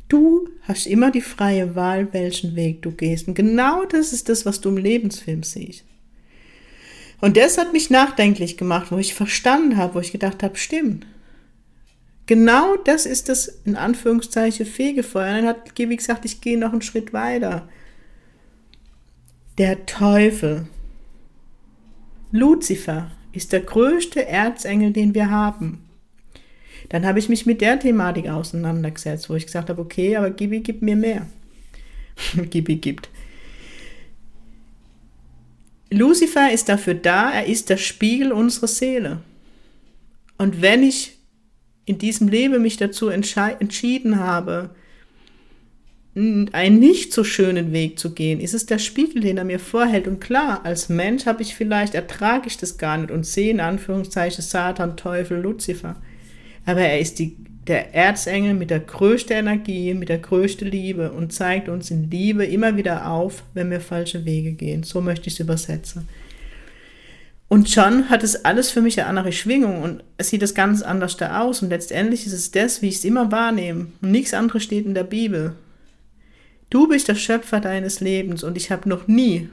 Du 0.08 0.48
hast 0.62 0.86
immer 0.86 1.10
die 1.10 1.22
freie 1.22 1.74
Wahl, 1.74 2.12
welchen 2.12 2.54
Weg 2.54 2.82
du 2.82 2.92
gehst. 2.92 3.26
Und 3.26 3.34
genau 3.34 3.84
das 3.84 4.12
ist 4.12 4.28
das, 4.28 4.46
was 4.46 4.60
du 4.60 4.68
im 4.68 4.76
Lebensfilm 4.76 5.42
siehst. 5.42 5.84
Und 7.22 7.37
das 7.37 7.56
hat 7.56 7.72
mich 7.72 7.88
nachdenklich 7.88 8.56
gemacht, 8.56 8.90
wo 8.90 8.98
ich 8.98 9.14
verstanden 9.14 9.76
habe, 9.76 9.94
wo 9.94 10.00
ich 10.00 10.11
gedacht 10.11 10.42
habe, 10.42 10.56
stimmt. 10.56 11.06
Genau 12.26 12.74
das 12.76 13.06
ist 13.06 13.28
das 13.28 13.46
in 13.64 13.76
Anführungszeichen 13.76 14.66
Fegefeuer. 14.66 15.28
Und 15.28 15.37
dann 15.37 15.46
hat 15.46 15.76
Gibi 15.76 15.94
gesagt, 15.94 16.24
ich 16.24 16.40
gehe 16.40 16.58
noch 16.58 16.72
einen 16.72 16.82
Schritt 16.82 17.12
weiter. 17.12 17.68
Der 19.56 19.87
Teufel, 19.87 20.66
Luzifer, 22.32 23.12
ist 23.32 23.52
der 23.52 23.61
größte 23.61 24.26
Erzengel, 24.26 24.92
den 24.92 25.14
wir 25.14 25.30
haben. 25.30 25.88
Dann 26.88 27.06
habe 27.06 27.20
ich 27.20 27.28
mich 27.28 27.46
mit 27.46 27.61
der 27.61 27.78
Thematik 27.78 28.28
auseinandergesetzt, 28.28 29.30
wo 29.30 29.37
ich 29.37 29.46
gesagt 29.46 29.70
habe, 29.70 29.80
okay, 29.80 30.16
aber 30.16 30.30
Gibi 30.30 30.58
gibt 30.58 30.82
mir 30.82 30.96
mehr. 30.96 31.28
Gibi 32.50 32.76
gibt. 32.76 33.12
Lucifer 35.92 36.52
ist 36.52 36.68
dafür 36.68 36.94
da, 36.94 37.31
er 37.31 37.46
ist 37.46 37.70
der 37.70 37.76
Spiegel 37.76 38.33
unserer 38.33 38.66
Seele. 38.68 39.20
Und 40.38 40.62
wenn 40.62 40.83
ich 40.83 41.18
in 41.85 41.98
diesem 41.98 42.28
Leben 42.28 42.62
mich 42.62 42.76
dazu 42.76 43.09
entschieden 43.09 44.18
habe, 44.18 44.70
einen 46.14 46.78
nicht 46.78 47.12
so 47.12 47.24
schönen 47.24 47.72
Weg 47.72 47.98
zu 47.98 48.12
gehen, 48.12 48.40
ist 48.40 48.52
es 48.52 48.66
der 48.66 48.78
Spiegel, 48.78 49.22
den 49.22 49.38
er 49.38 49.44
mir 49.44 49.59
vorhält. 49.59 50.07
Und 50.07 50.20
klar, 50.20 50.61
als 50.64 50.88
Mensch 50.88 51.26
habe 51.26 51.42
ich 51.42 51.55
vielleicht, 51.55 51.94
ertrage 51.94 52.48
ich 52.48 52.59
das 52.59 52.76
gar 52.76 52.98
nicht 52.98 53.11
und 53.11 53.24
sehe 53.24 53.50
in 53.50 53.61
Anführungszeichen 53.61 54.42
Satan, 54.42 54.96
Teufel, 54.96 55.40
Lucifer. 55.40 55.96
Aber 56.66 56.81
er 56.81 57.00
ist 57.00 57.18
die 57.18 57.37
der 57.66 57.94
Erzengel 57.94 58.55
mit 58.55 58.70
der 58.70 58.81
größten 58.81 59.37
Energie, 59.37 59.94
mit 59.94 60.09
der 60.09 60.18
größten 60.18 60.68
Liebe 60.68 61.12
und 61.12 61.33
zeigt 61.33 61.68
uns 61.68 61.90
in 61.90 62.11
Liebe 62.11 62.44
immer 62.44 62.77
wieder 62.77 63.09
auf, 63.09 63.44
wenn 63.55 63.70
wir 63.70 63.81
falsche 63.81 64.25
Wege 64.25 64.53
gehen. 64.53 64.83
So 64.83 65.01
möchte 65.01 65.29
ich 65.29 65.35
es 65.35 65.40
übersetzen. 65.40 66.09
Und 67.48 67.68
schon 67.68 68.09
hat 68.09 68.22
es 68.22 68.44
alles 68.44 68.70
für 68.70 68.81
mich 68.81 68.98
eine 68.98 69.09
andere 69.09 69.31
Schwingung 69.31 69.83
und 69.83 70.03
es 70.16 70.31
sieht 70.31 70.42
es 70.42 70.55
ganz 70.55 70.83
anders 70.83 71.18
da 71.18 71.42
aus. 71.42 71.62
Und 71.62 71.68
letztendlich 71.68 72.27
ist 72.27 72.33
es 72.33 72.51
das, 72.51 72.83
wie 72.83 72.88
ich 72.88 72.96
es 72.96 73.05
immer 73.05 73.31
wahrnehme. 73.31 73.88
Und 74.01 74.11
nichts 74.11 74.35
anderes 74.35 74.64
steht 74.64 74.87
in 74.87 74.94
der 74.94 75.05
Bibel. 75.05 75.55
Du 76.70 76.88
bist 76.88 77.09
der 77.09 77.14
Schöpfer 77.14 77.61
deines 77.61 78.01
Lebens 78.01 78.42
und 78.42 78.57
ich 78.57 78.70
habe 78.70 78.88
noch 78.88 79.07
nie, 79.07 79.51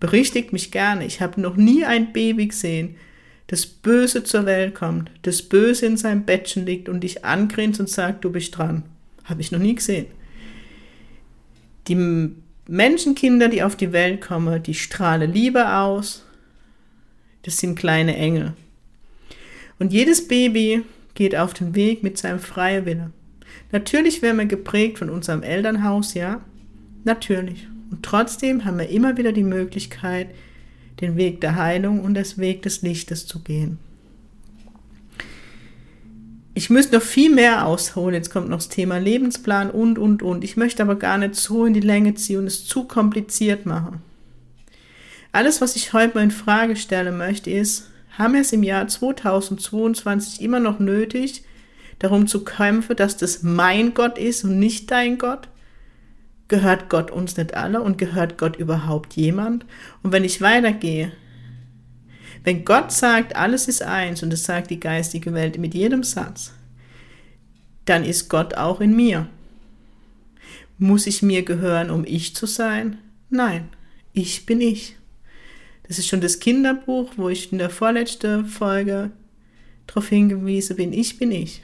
berichtigt 0.00 0.52
mich 0.52 0.72
gerne, 0.72 1.06
ich 1.06 1.20
habe 1.20 1.40
noch 1.40 1.54
nie 1.54 1.84
ein 1.84 2.12
Baby 2.12 2.48
gesehen, 2.48 2.96
das 3.52 3.66
Böse 3.66 4.24
zur 4.24 4.46
Welt 4.46 4.74
kommt, 4.74 5.10
das 5.24 5.42
Böse 5.42 5.84
in 5.84 5.98
seinem 5.98 6.24
Bettchen 6.24 6.64
liegt 6.64 6.88
und 6.88 7.00
dich 7.00 7.22
angrinst 7.22 7.80
und 7.80 7.90
sagt, 7.90 8.24
du 8.24 8.32
bist 8.32 8.56
dran. 8.56 8.82
Habe 9.24 9.42
ich 9.42 9.52
noch 9.52 9.58
nie 9.58 9.74
gesehen. 9.74 10.06
Die 11.86 12.30
Menschenkinder, 12.66 13.48
die 13.48 13.62
auf 13.62 13.76
die 13.76 13.92
Welt 13.92 14.22
kommen, 14.22 14.62
die 14.62 14.72
strahlen 14.72 15.30
Liebe 15.30 15.70
aus. 15.70 16.24
Das 17.42 17.58
sind 17.58 17.78
kleine 17.78 18.16
Engel. 18.16 18.54
Und 19.78 19.92
jedes 19.92 20.26
Baby 20.26 20.84
geht 21.12 21.36
auf 21.36 21.52
den 21.52 21.74
Weg 21.74 22.02
mit 22.02 22.16
seinem 22.16 22.38
freien 22.38 22.86
Wille. 22.86 23.10
Natürlich 23.70 24.22
werden 24.22 24.38
wir 24.38 24.46
geprägt 24.46 24.96
von 24.96 25.10
unserem 25.10 25.42
Elternhaus, 25.42 26.14
ja, 26.14 26.40
natürlich. 27.04 27.68
Und 27.90 28.02
trotzdem 28.02 28.64
haben 28.64 28.78
wir 28.78 28.88
immer 28.88 29.18
wieder 29.18 29.32
die 29.32 29.42
Möglichkeit, 29.42 30.30
den 31.00 31.16
Weg 31.16 31.40
der 31.40 31.56
Heilung 31.56 32.00
und 32.00 32.14
das 32.14 32.38
Weg 32.38 32.62
des 32.62 32.82
Lichtes 32.82 33.26
zu 33.26 33.40
gehen. 33.40 33.78
Ich 36.54 36.68
müsste 36.68 36.96
noch 36.96 37.02
viel 37.02 37.34
mehr 37.34 37.66
ausholen. 37.66 38.14
Jetzt 38.14 38.30
kommt 38.30 38.50
noch 38.50 38.58
das 38.58 38.68
Thema 38.68 38.98
Lebensplan 38.98 39.70
und, 39.70 39.98
und, 39.98 40.22
und. 40.22 40.44
Ich 40.44 40.56
möchte 40.56 40.82
aber 40.82 40.96
gar 40.96 41.16
nicht 41.16 41.34
so 41.34 41.64
in 41.64 41.72
die 41.72 41.80
Länge 41.80 42.14
ziehen 42.14 42.40
und 42.40 42.46
es 42.46 42.66
zu 42.66 42.84
kompliziert 42.84 43.64
machen. 43.64 44.02
Alles, 45.32 45.62
was 45.62 45.76
ich 45.76 45.94
heute 45.94 46.14
mal 46.14 46.24
in 46.24 46.30
Frage 46.30 46.76
stellen 46.76 47.16
möchte, 47.16 47.50
ist, 47.50 47.88
haben 48.18 48.34
wir 48.34 48.42
es 48.42 48.52
im 48.52 48.62
Jahr 48.62 48.86
2022 48.86 50.42
immer 50.42 50.60
noch 50.60 50.78
nötig, 50.78 51.42
darum 51.98 52.26
zu 52.26 52.44
kämpfen, 52.44 52.96
dass 52.96 53.16
das 53.16 53.42
mein 53.42 53.94
Gott 53.94 54.18
ist 54.18 54.44
und 54.44 54.58
nicht 54.58 54.90
dein 54.90 55.16
Gott? 55.16 55.48
Gehört 56.52 56.90
Gott 56.90 57.10
uns 57.10 57.38
nicht 57.38 57.54
alle 57.54 57.80
und 57.80 57.96
gehört 57.96 58.36
Gott 58.36 58.56
überhaupt 58.56 59.14
jemand? 59.14 59.64
Und 60.02 60.12
wenn 60.12 60.22
ich 60.22 60.42
weitergehe, 60.42 61.10
wenn 62.44 62.66
Gott 62.66 62.92
sagt, 62.92 63.36
alles 63.36 63.68
ist 63.68 63.82
eins 63.82 64.22
und 64.22 64.28
das 64.30 64.44
sagt 64.44 64.68
die 64.68 64.78
geistige 64.78 65.32
Welt 65.32 65.56
mit 65.56 65.72
jedem 65.72 66.02
Satz, 66.02 66.52
dann 67.86 68.04
ist 68.04 68.28
Gott 68.28 68.52
auch 68.52 68.82
in 68.82 68.94
mir. 68.94 69.28
Muss 70.76 71.06
ich 71.06 71.22
mir 71.22 71.42
gehören, 71.42 71.88
um 71.88 72.04
ich 72.04 72.36
zu 72.36 72.44
sein? 72.44 72.98
Nein, 73.30 73.70
ich 74.12 74.44
bin 74.44 74.60
ich. 74.60 74.96
Das 75.84 75.98
ist 75.98 76.06
schon 76.06 76.20
das 76.20 76.38
Kinderbuch, 76.38 77.12
wo 77.16 77.30
ich 77.30 77.50
in 77.50 77.56
der 77.56 77.70
vorletzten 77.70 78.44
Folge 78.44 79.10
darauf 79.86 80.06
hingewiesen 80.06 80.76
bin, 80.76 80.92
ich 80.92 81.16
bin 81.16 81.32
ich. 81.32 81.62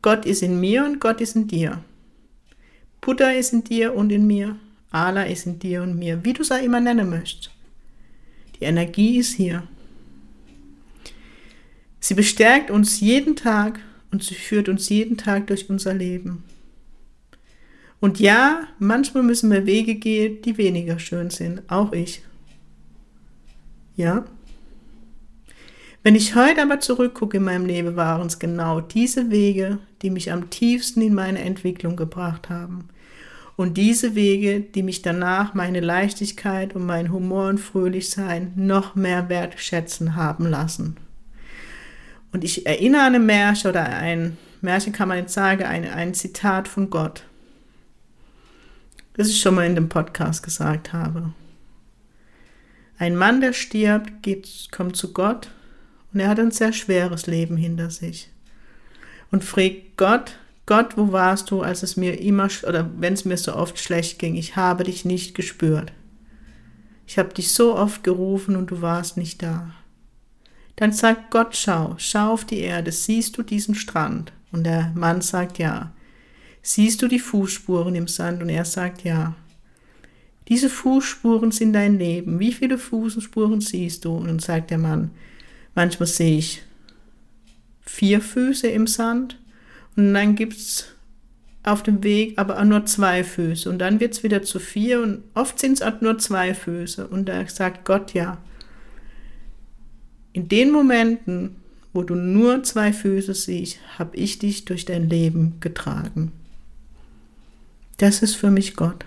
Gott 0.00 0.26
ist 0.26 0.44
in 0.44 0.60
mir 0.60 0.84
und 0.84 1.00
Gott 1.00 1.20
ist 1.20 1.34
in 1.34 1.48
dir. 1.48 1.82
Buddha 3.02 3.30
ist 3.32 3.52
in 3.52 3.64
dir 3.64 3.94
und 3.94 4.10
in 4.10 4.26
mir. 4.26 4.56
Allah 4.92 5.24
ist 5.24 5.44
in 5.44 5.58
dir 5.58 5.82
und 5.82 5.98
mir, 5.98 6.24
wie 6.24 6.32
du 6.32 6.42
es 6.42 6.52
auch 6.52 6.62
immer 6.62 6.80
nennen 6.80 7.10
möchtest. 7.10 7.50
Die 8.58 8.64
Energie 8.64 9.18
ist 9.18 9.34
hier. 9.34 9.64
Sie 11.98 12.14
bestärkt 12.14 12.70
uns 12.70 13.00
jeden 13.00 13.34
Tag 13.34 13.80
und 14.12 14.22
sie 14.22 14.36
führt 14.36 14.68
uns 14.68 14.88
jeden 14.88 15.16
Tag 15.16 15.48
durch 15.48 15.68
unser 15.68 15.94
Leben. 15.94 16.44
Und 17.98 18.20
ja, 18.20 18.68
manchmal 18.78 19.24
müssen 19.24 19.50
wir 19.50 19.66
Wege 19.66 19.96
gehen, 19.96 20.40
die 20.42 20.56
weniger 20.56 21.00
schön 21.00 21.30
sind, 21.30 21.62
auch 21.68 21.92
ich. 21.92 22.22
Ja? 23.96 24.24
Wenn 26.04 26.14
ich 26.14 26.34
heute 26.34 26.62
aber 26.62 26.78
zurückgucke 26.78 27.38
in 27.38 27.44
meinem 27.44 27.66
Leben, 27.66 27.96
waren 27.96 28.26
es 28.26 28.38
genau 28.38 28.80
diese 28.80 29.30
Wege, 29.30 29.78
die 30.02 30.10
mich 30.10 30.30
am 30.30 30.50
tiefsten 30.50 31.00
in 31.02 31.14
meine 31.14 31.40
Entwicklung 31.40 31.96
gebracht 31.96 32.48
haben. 32.48 32.88
Und 33.56 33.76
diese 33.76 34.14
Wege, 34.14 34.60
die 34.60 34.82
mich 34.82 35.02
danach 35.02 35.54
meine 35.54 35.80
Leichtigkeit 35.80 36.74
und 36.74 36.86
mein 36.86 37.12
Humor 37.12 37.48
und 37.48 37.58
Fröhlichsein 37.58 38.52
noch 38.56 38.94
mehr 38.94 39.28
wertschätzen 39.28 40.16
haben 40.16 40.46
lassen. 40.46 40.96
Und 42.32 42.44
ich 42.44 42.66
erinnere 42.66 43.02
an 43.02 43.14
ein 43.14 43.26
Märchen 43.26 43.70
oder 43.70 43.84
ein 43.84 44.38
Märchen 44.62 44.92
kann 44.92 45.08
man 45.08 45.18
jetzt 45.18 45.34
sagen, 45.34 45.64
ein, 45.64 45.88
ein 45.90 46.14
Zitat 46.14 46.68
von 46.68 46.88
Gott, 46.88 47.24
das 49.14 49.28
ich 49.28 49.40
schon 49.40 49.54
mal 49.54 49.66
in 49.66 49.74
dem 49.74 49.88
Podcast 49.88 50.42
gesagt 50.42 50.92
habe. 50.92 51.32
Ein 52.96 53.16
Mann, 53.16 53.40
der 53.40 53.52
stirbt, 53.52 54.22
geht, 54.22 54.68
kommt 54.70 54.96
zu 54.96 55.12
Gott 55.12 55.50
und 56.14 56.20
er 56.20 56.28
hat 56.28 56.38
ein 56.38 56.52
sehr 56.52 56.72
schweres 56.72 57.26
Leben 57.26 57.56
hinter 57.56 57.90
sich 57.90 58.30
und 59.32 59.42
fragt 59.42 59.96
Gott, 59.96 60.38
Gott, 60.66 60.96
wo 60.96 61.10
warst 61.12 61.50
du, 61.50 61.62
als 61.62 61.82
es 61.82 61.96
mir 61.96 62.20
immer, 62.20 62.48
oder 62.66 62.88
wenn 62.98 63.14
es 63.14 63.24
mir 63.24 63.36
so 63.36 63.54
oft 63.54 63.78
schlecht 63.78 64.18
ging? 64.18 64.36
Ich 64.36 64.56
habe 64.56 64.84
dich 64.84 65.04
nicht 65.04 65.34
gespürt. 65.34 65.92
Ich 67.06 67.18
habe 67.18 67.34
dich 67.34 67.52
so 67.52 67.76
oft 67.76 68.04
gerufen 68.04 68.56
und 68.56 68.70
du 68.70 68.80
warst 68.80 69.16
nicht 69.16 69.42
da. 69.42 69.72
Dann 70.76 70.92
sagt 70.92 71.30
Gott, 71.30 71.56
schau, 71.56 71.94
schau 71.98 72.32
auf 72.32 72.44
die 72.44 72.60
Erde, 72.60 72.92
siehst 72.92 73.36
du 73.36 73.42
diesen 73.42 73.74
Strand? 73.74 74.32
Und 74.52 74.64
der 74.64 74.92
Mann 74.94 75.20
sagt 75.20 75.58
ja. 75.58 75.92
Siehst 76.62 77.02
du 77.02 77.08
die 77.08 77.18
Fußspuren 77.18 77.94
im 77.94 78.06
Sand? 78.06 78.42
Und 78.42 78.48
er 78.48 78.64
sagt 78.64 79.02
ja. 79.02 79.34
Diese 80.48 80.68
Fußspuren 80.68 81.50
sind 81.50 81.72
dein 81.72 81.98
Leben. 81.98 82.38
Wie 82.38 82.52
viele 82.52 82.78
Fußspuren 82.78 83.60
siehst 83.60 84.04
du? 84.04 84.16
Und 84.16 84.28
dann 84.28 84.38
sagt 84.38 84.70
der 84.70 84.78
Mann, 84.78 85.10
manchmal 85.74 86.06
sehe 86.06 86.38
ich 86.38 86.62
vier 87.80 88.20
Füße 88.20 88.68
im 88.68 88.86
Sand 88.86 89.38
und 89.96 90.14
dann 90.14 90.34
gibt 90.34 90.54
es 90.54 90.86
auf 91.62 91.82
dem 91.82 92.02
Weg 92.02 92.38
aber 92.38 92.58
auch 92.58 92.64
nur 92.64 92.86
zwei 92.86 93.22
Füße 93.22 93.70
und 93.70 93.78
dann 93.78 94.00
wird 94.00 94.14
es 94.14 94.22
wieder 94.22 94.42
zu 94.42 94.58
vier 94.58 95.02
und 95.02 95.22
oft 95.34 95.58
sind 95.58 95.74
es 95.74 95.82
auch 95.82 96.00
nur 96.00 96.18
zwei 96.18 96.54
Füße 96.54 97.06
und 97.06 97.28
da 97.28 97.46
sagt 97.48 97.84
Gott 97.84 98.14
ja. 98.14 98.38
In 100.32 100.48
den 100.48 100.70
Momenten, 100.70 101.56
wo 101.92 102.02
du 102.02 102.14
nur 102.14 102.62
zwei 102.62 102.92
Füße 102.92 103.34
siehst, 103.34 103.78
habe 103.98 104.16
ich 104.16 104.38
dich 104.38 104.64
durch 104.64 104.86
dein 104.86 105.08
Leben 105.08 105.56
getragen. 105.60 106.32
Das 107.98 108.22
ist 108.22 108.34
für 108.34 108.50
mich 108.50 108.74
Gott. 108.74 109.04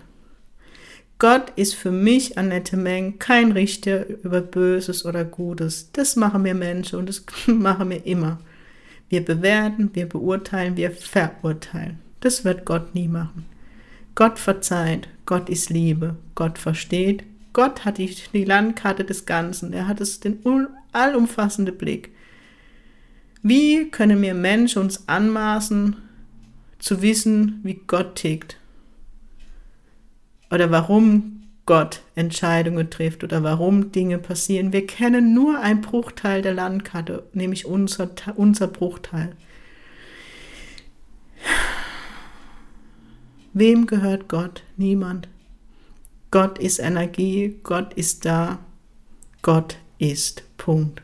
Gott 1.18 1.52
ist 1.56 1.76
für 1.76 1.92
mich, 1.92 2.38
Annette 2.38 2.78
Meng, 2.78 3.20
kein 3.20 3.54
Richter 3.54 4.08
über 4.24 4.42
Böses 4.42 5.06
oder 5.06 5.24
Gutes. 5.24 5.90
Das 5.94 6.16
machen 6.16 6.44
wir 6.44 6.54
Menschen 6.54 7.00
und 7.00 7.10
das 7.10 7.24
machen 7.48 7.90
wir 7.90 8.06
immer. 8.06 8.40
Wir 9.10 9.24
bewerten, 9.24 9.92
wir 9.94 10.08
beurteilen, 10.08 10.78
wir 10.78 10.92
verurteilen. 10.92 12.00
Das 12.22 12.44
wird 12.44 12.66
Gott 12.66 12.96
nie 12.96 13.08
machen. 13.08 13.46
Gott 14.16 14.40
verzeiht, 14.40 15.10
Gott 15.26 15.50
ist 15.50 15.70
Liebe, 15.70 16.16
Gott 16.36 16.58
versteht, 16.58 17.24
Gott 17.54 17.86
hat 17.86 17.98
die, 17.98 18.14
die 18.34 18.46
Landkarte 18.46 19.04
des 19.04 19.26
Ganzen, 19.26 19.74
er 19.74 19.88
hat 19.88 20.02
es 20.02 20.20
den 20.20 20.40
allumfassenden 20.92 21.78
Blick. 21.78 22.12
Wie 23.42 23.90
können 23.92 24.22
wir 24.22 24.34
Menschen 24.34 24.82
uns 24.82 25.08
anmaßen, 25.08 25.98
zu 26.80 27.02
wissen, 27.02 27.60
wie 27.64 27.82
Gott 27.88 28.16
tickt? 28.16 28.58
Oder 30.50 30.72
warum 30.72 31.35
Gott 31.66 32.02
Entscheidungen 32.14 32.92
trifft 32.92 33.24
oder 33.24 33.42
warum 33.44 33.92
Dinge 33.92 34.20
passieren. 34.20 34.72
Wir 34.72 34.86
kennen 34.86 35.34
nur 35.34 35.60
einen 35.60 35.82
Bruchteil 35.82 36.42
der 36.42 36.54
Landkarte, 36.54 37.24
nämlich 37.34 37.66
unser, 37.66 38.10
unser 38.36 38.68
Bruchteil. 38.68 39.36
Wem 43.54 43.88
gehört 43.88 44.28
Gott? 44.28 44.64
Niemand. 44.78 45.28
Gott 46.30 46.60
ist 46.60 46.80
Energie, 46.80 47.60
Gott 47.64 47.94
ist 47.94 48.26
da, 48.26 48.60
Gott 49.42 49.78
ist. 49.98 50.44
Punkt. 50.58 51.02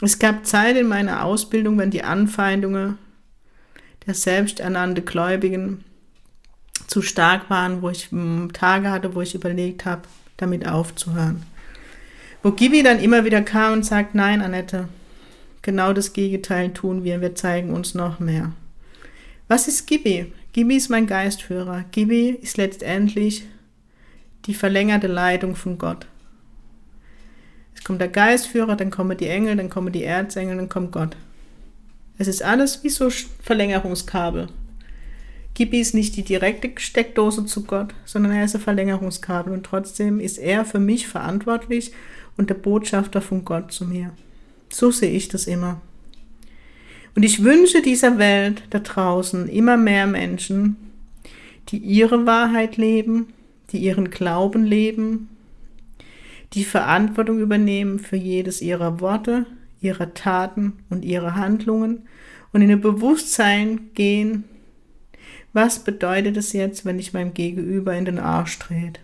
Es 0.00 0.18
gab 0.18 0.46
Zeit 0.46 0.76
in 0.76 0.88
meiner 0.88 1.24
Ausbildung, 1.24 1.78
wenn 1.78 1.90
die 1.90 2.02
Anfeindungen 2.02 2.98
der 4.06 4.14
selbsternannte 4.14 5.02
Gläubigen 5.02 5.84
zu 6.92 7.00
stark 7.00 7.48
waren, 7.48 7.80
wo 7.80 7.88
ich 7.88 8.10
Tage 8.52 8.90
hatte, 8.90 9.14
wo 9.14 9.22
ich 9.22 9.34
überlegt 9.34 9.86
habe, 9.86 10.02
damit 10.36 10.68
aufzuhören. 10.68 11.42
Wo 12.42 12.50
Gibi 12.50 12.82
dann 12.82 13.00
immer 13.00 13.24
wieder 13.24 13.40
kam 13.40 13.72
und 13.72 13.86
sagt, 13.86 14.14
nein, 14.14 14.42
Annette, 14.42 14.88
genau 15.62 15.94
das 15.94 16.12
Gegenteil 16.12 16.74
tun 16.74 17.02
wir, 17.02 17.22
wir 17.22 17.34
zeigen 17.34 17.70
uns 17.72 17.94
noch 17.94 18.20
mehr. 18.20 18.52
Was 19.48 19.68
ist 19.68 19.86
Gibi? 19.86 20.34
Gibi 20.52 20.76
ist 20.76 20.90
mein 20.90 21.06
Geistführer. 21.06 21.86
Gibi 21.92 22.28
ist 22.28 22.58
letztendlich 22.58 23.44
die 24.44 24.54
verlängerte 24.54 25.06
Leitung 25.06 25.56
von 25.56 25.78
Gott. 25.78 26.06
Es 27.74 27.82
kommt 27.82 28.02
der 28.02 28.08
Geistführer, 28.08 28.76
dann 28.76 28.90
kommen 28.90 29.16
die 29.16 29.28
Engel, 29.28 29.56
dann 29.56 29.70
kommen 29.70 29.92
die 29.92 30.04
Erzengel, 30.04 30.56
dann 30.56 30.68
kommt 30.68 30.92
Gott. 30.92 31.16
Es 32.18 32.28
ist 32.28 32.42
alles 32.42 32.84
wie 32.84 32.90
so 32.90 33.08
Verlängerungskabel. 33.40 34.48
Gibi 35.54 35.80
ist 35.80 35.94
nicht 35.94 36.16
die 36.16 36.22
direkte 36.22 36.70
Steckdose 36.76 37.44
zu 37.44 37.64
Gott, 37.64 37.94
sondern 38.04 38.32
er 38.32 38.44
ist 38.44 38.54
ein 38.54 38.60
Verlängerungskabel 38.60 39.52
und 39.52 39.64
trotzdem 39.64 40.18
ist 40.18 40.38
er 40.38 40.64
für 40.64 40.78
mich 40.78 41.08
verantwortlich 41.08 41.92
und 42.36 42.48
der 42.48 42.54
Botschafter 42.54 43.20
von 43.20 43.44
Gott 43.44 43.72
zu 43.72 43.84
mir. 43.84 44.12
So 44.70 44.90
sehe 44.90 45.10
ich 45.10 45.28
das 45.28 45.46
immer. 45.46 45.80
Und 47.14 47.24
ich 47.24 47.44
wünsche 47.44 47.82
dieser 47.82 48.16
Welt 48.16 48.62
da 48.70 48.78
draußen 48.78 49.48
immer 49.48 49.76
mehr 49.76 50.06
Menschen, 50.06 50.76
die 51.68 51.76
ihre 51.76 52.24
Wahrheit 52.24 52.78
leben, 52.78 53.34
die 53.70 53.78
ihren 53.78 54.10
Glauben 54.10 54.64
leben, 54.64 55.28
die 56.54 56.64
Verantwortung 56.64 57.38
übernehmen 57.38 57.98
für 57.98 58.16
jedes 58.16 58.62
ihrer 58.62 59.00
Worte, 59.00 59.46
ihrer 59.82 60.14
Taten 60.14 60.74
und 60.88 61.04
ihrer 61.04 61.34
Handlungen 61.34 62.02
und 62.52 62.62
in 62.62 62.70
ein 62.70 62.80
Bewusstsein 62.80 63.90
gehen, 63.94 64.44
was 65.52 65.80
bedeutet 65.80 66.36
es 66.36 66.52
jetzt, 66.52 66.84
wenn 66.84 66.98
ich 66.98 67.12
meinem 67.12 67.34
Gegenüber 67.34 67.94
in 67.94 68.04
den 68.04 68.18
Arsch 68.18 68.58
dreht? 68.58 69.00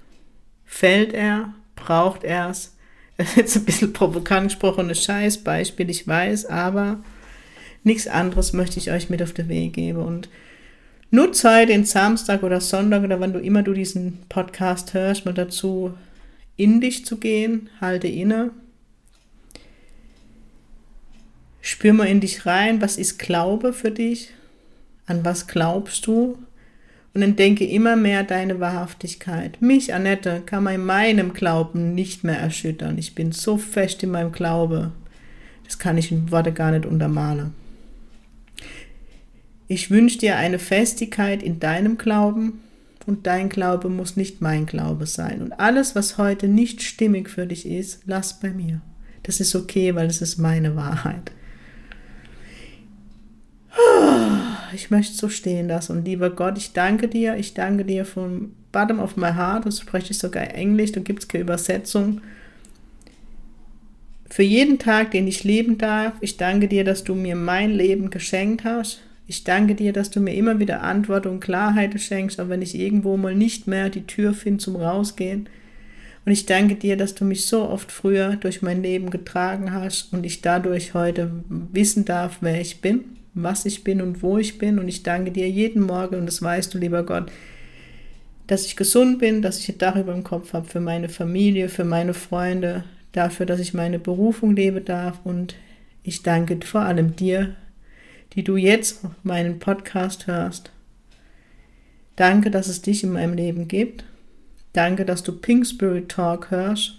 Fällt 0.65 1.13
er? 1.13 1.55
Braucht 1.77 2.25
er 2.25 2.49
es? 2.51 2.75
Das 3.17 3.31
ist 3.31 3.37
jetzt 3.37 3.57
ein 3.57 3.65
bisschen 3.65 3.93
provokant 3.93 4.49
gesprochenes 4.49 5.03
Scheißbeispiel, 5.03 5.91
ich 5.91 6.07
weiß, 6.07 6.47
aber 6.47 7.03
nichts 7.83 8.07
anderes 8.07 8.53
möchte 8.53 8.79
ich 8.79 8.93
euch 8.93 9.11
mit 9.11 9.23
auf 9.23 9.33
den 9.33 9.49
Weg 9.49 9.73
geben. 9.73 9.99
Und 10.03 10.29
nutze 11.11 11.51
heute 11.51 11.73
den 11.73 11.85
Samstag 11.85 12.45
oder 12.45 12.61
Sonntag 12.61 13.03
oder 13.03 13.19
wann 13.19 13.33
du 13.33 13.41
immer 13.41 13.63
du 13.63 13.73
diesen 13.73 14.19
Podcast 14.29 14.95
hörst, 14.95 15.25
mal 15.25 15.35
dazu, 15.35 15.95
in 16.57 16.81
dich 16.81 17.07
zu 17.07 17.17
gehen, 17.19 17.71
halte 17.81 18.07
inne. 18.09 18.51
Spür 21.61 21.93
mal 21.93 22.07
in 22.07 22.21
dich 22.21 22.47
rein, 22.47 22.81
was 22.81 22.97
ist 22.97 23.19
Glaube 23.19 23.73
für 23.73 23.91
dich? 23.91 24.31
An 25.09 25.25
was 25.25 25.47
glaubst 25.47 26.07
du? 26.07 26.39
Und 27.15 27.23
entdecke 27.23 27.67
immer 27.67 27.97
mehr 27.97 28.23
deine 28.23 28.61
Wahrhaftigkeit. 28.61 29.61
Mich, 29.61 29.95
Annette, 29.95 30.43
kann 30.45 30.63
man 30.63 30.75
in 30.75 30.85
meinem 30.85 31.33
Glauben 31.33 31.95
nicht 31.95 32.23
mehr 32.23 32.39
erschüttern. 32.39 32.99
Ich 32.99 33.15
bin 33.15 33.33
so 33.33 33.57
fest 33.57 34.03
in 34.03 34.11
meinem 34.11 34.31
Glaube. 34.31 34.93
Das 35.65 35.79
kann 35.79 35.99
ich 35.99 36.13
in 36.13 36.31
Worte 36.31 36.53
gar 36.53 36.71
nicht 36.71 36.87
untermalen. 36.87 37.55
Ich 39.67 39.91
wünsche 39.91 40.19
dir 40.19 40.37
eine 40.37 40.59
Festigkeit 40.59 41.43
in 41.43 41.59
deinem 41.59 41.99
Glauben 41.99 42.61
und 43.07 43.27
dein 43.27 43.49
Glaube 43.49 43.89
muss 43.89 44.17
nicht 44.17 44.43
mein 44.43 44.67
Glaube 44.67 45.07
sein. 45.07 45.41
Und 45.41 45.53
alles, 45.53 45.95
was 45.95 46.19
heute 46.19 46.47
nicht 46.47 46.83
stimmig 46.83 47.31
für 47.31 47.47
dich 47.47 47.67
ist, 47.67 48.03
lass 48.05 48.39
bei 48.39 48.51
mir. 48.51 48.83
Das 49.23 49.41
ist 49.41 49.55
okay, 49.57 49.95
weil 49.95 50.07
es 50.07 50.21
ist 50.21 50.37
meine 50.37 50.77
Wahrheit. 50.77 51.33
Ich 54.75 54.91
möchte 54.91 55.15
so 55.15 55.29
stehen 55.29 55.69
lassen. 55.69 55.99
Und 55.99 56.05
lieber 56.05 56.31
Gott, 56.31 56.59
ich 56.59 56.73
danke 56.73 57.09
dir. 57.09 57.37
Ich 57.37 57.55
danke 57.55 57.85
dir 57.85 58.05
vom 58.05 58.53
bottom 58.73 59.01
of 59.01 59.17
my 59.17 59.33
heart. 59.33 59.67
Das 59.67 59.81
spreche 59.81 60.13
ich 60.13 60.19
sogar 60.19 60.55
Englisch. 60.55 60.93
Da 60.93 61.01
gibt 61.01 61.23
es 61.23 61.29
keine 61.29 61.43
Übersetzung. 61.43 62.21
Für 64.31 64.43
jeden 64.43 64.79
Tag, 64.79 65.11
den 65.13 65.27
ich 65.27 65.45
leben 65.45 65.79
darf. 65.79 66.13
Ich 66.21 66.37
danke 66.37 66.69
dir, 66.69 66.85
dass 66.85 67.05
du 67.05 67.15
mir 67.15 67.35
mein 67.35 67.71
Leben 67.73 68.11
geschenkt 68.11 68.65
hast. 68.65 69.01
Ich 69.27 69.45
danke 69.45 69.75
dir, 69.75 69.93
dass 69.93 70.11
du 70.11 70.21
mir 70.21 70.35
immer 70.35 70.59
wieder 70.59 70.83
Antwort 70.83 71.27
und 71.27 71.41
Klarheit 71.41 71.99
schenkst, 72.01 72.41
auch 72.41 72.49
wenn 72.49 72.63
ich 72.63 72.75
irgendwo 72.75 73.17
mal 73.17 73.35
nicht 73.35 73.67
mehr 73.67 73.91
die 73.91 74.07
Tür 74.07 74.33
finde 74.33 74.65
zum 74.65 74.77
Rausgehen. 74.77 75.49
Und 76.25 76.33
ich 76.33 76.47
danke 76.47 76.77
dir, 76.77 76.97
dass 76.97 77.15
du 77.15 77.25
mich 77.25 77.47
so 77.47 77.69
oft 77.69 77.93
früher 77.93 78.37
durch 78.37 78.63
mein 78.63 78.83
Leben 78.83 79.11
getragen 79.11 79.73
hast 79.73 80.13
und 80.13 80.25
ich 80.25 80.41
dadurch 80.41 80.95
heute 80.95 81.31
wissen 81.49 82.05
darf, 82.05 82.39
wer 82.41 82.61
ich 82.61 82.81
bin 82.81 83.18
was 83.43 83.67
ich 83.67 83.85
bin 83.85 84.01
und 84.01 84.23
wo 84.23 84.39
ich 84.39 84.59
bin. 84.59 84.79
Und 84.79 84.89
ich 84.89 85.03
danke 85.03 85.31
dir 85.31 85.49
jeden 85.49 85.83
Morgen, 85.83 86.17
und 86.17 86.27
das 86.27 86.43
weißt 86.43 86.73
du, 86.73 86.79
lieber 86.79 87.05
Gott, 87.05 87.31
dass 88.47 88.65
ich 88.65 88.77
gesund 88.77 89.19
bin, 89.19 89.43
dass 89.43 89.59
ich 89.61 89.69
ein 89.69 89.79
Dach 89.79 89.97
über 89.97 90.13
dem 90.13 90.25
Kopf 90.25 90.53
habe 90.53 90.69
für 90.69 90.81
meine 90.81 91.09
Familie, 91.09 91.69
für 91.69 91.85
meine 91.85 92.15
Freunde, 92.15 92.85
dafür, 93.13 93.47
dass 93.47 93.61
ich 93.61 93.75
meine 93.75 93.99
Berufung 93.99 94.57
leben 94.57 94.85
darf. 94.85 95.21
Und 95.25 95.55
ich 96.03 96.23
danke 96.23 96.59
vor 96.65 96.83
allem 96.83 97.17
dir, 97.17 97.55
die 98.35 98.45
du 98.45 98.57
jetzt 98.57 99.01
meinen 99.23 99.59
Podcast 99.59 100.27
hörst. 100.27 100.71
Danke, 102.17 102.51
dass 102.51 102.69
es 102.69 102.83
dich 102.83 103.05
in 103.05 103.13
meinem 103.13 103.35
Leben 103.35 103.69
gibt. 103.69 104.05
Danke, 104.73 105.05
dass 105.05 105.23
du 105.23 105.33
Pink 105.33 105.67
Spirit 105.67 106.09
Talk 106.09 106.51
hörst, 106.51 106.95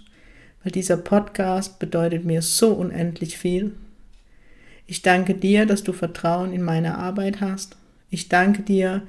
weil 0.62 0.72
dieser 0.72 0.96
Podcast 0.96 1.78
bedeutet 1.78 2.24
mir 2.24 2.42
so 2.42 2.72
unendlich 2.72 3.36
viel. 3.36 3.72
Ich 4.90 5.02
danke 5.02 5.34
dir, 5.34 5.66
dass 5.66 5.84
du 5.84 5.92
Vertrauen 5.92 6.52
in 6.52 6.62
meine 6.62 6.98
Arbeit 6.98 7.40
hast. 7.40 7.76
Ich 8.10 8.28
danke 8.28 8.62
dir, 8.62 9.02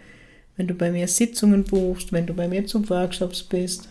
wenn 0.56 0.68
du 0.68 0.76
bei 0.76 0.92
mir 0.92 1.08
Sitzungen 1.08 1.64
buchst, 1.64 2.14
wenn 2.14 2.28
du 2.28 2.36
bei 2.36 2.48
mir 2.48 2.68
zu 2.68 2.88
Workshops 2.88 3.42
bist. 3.42 3.90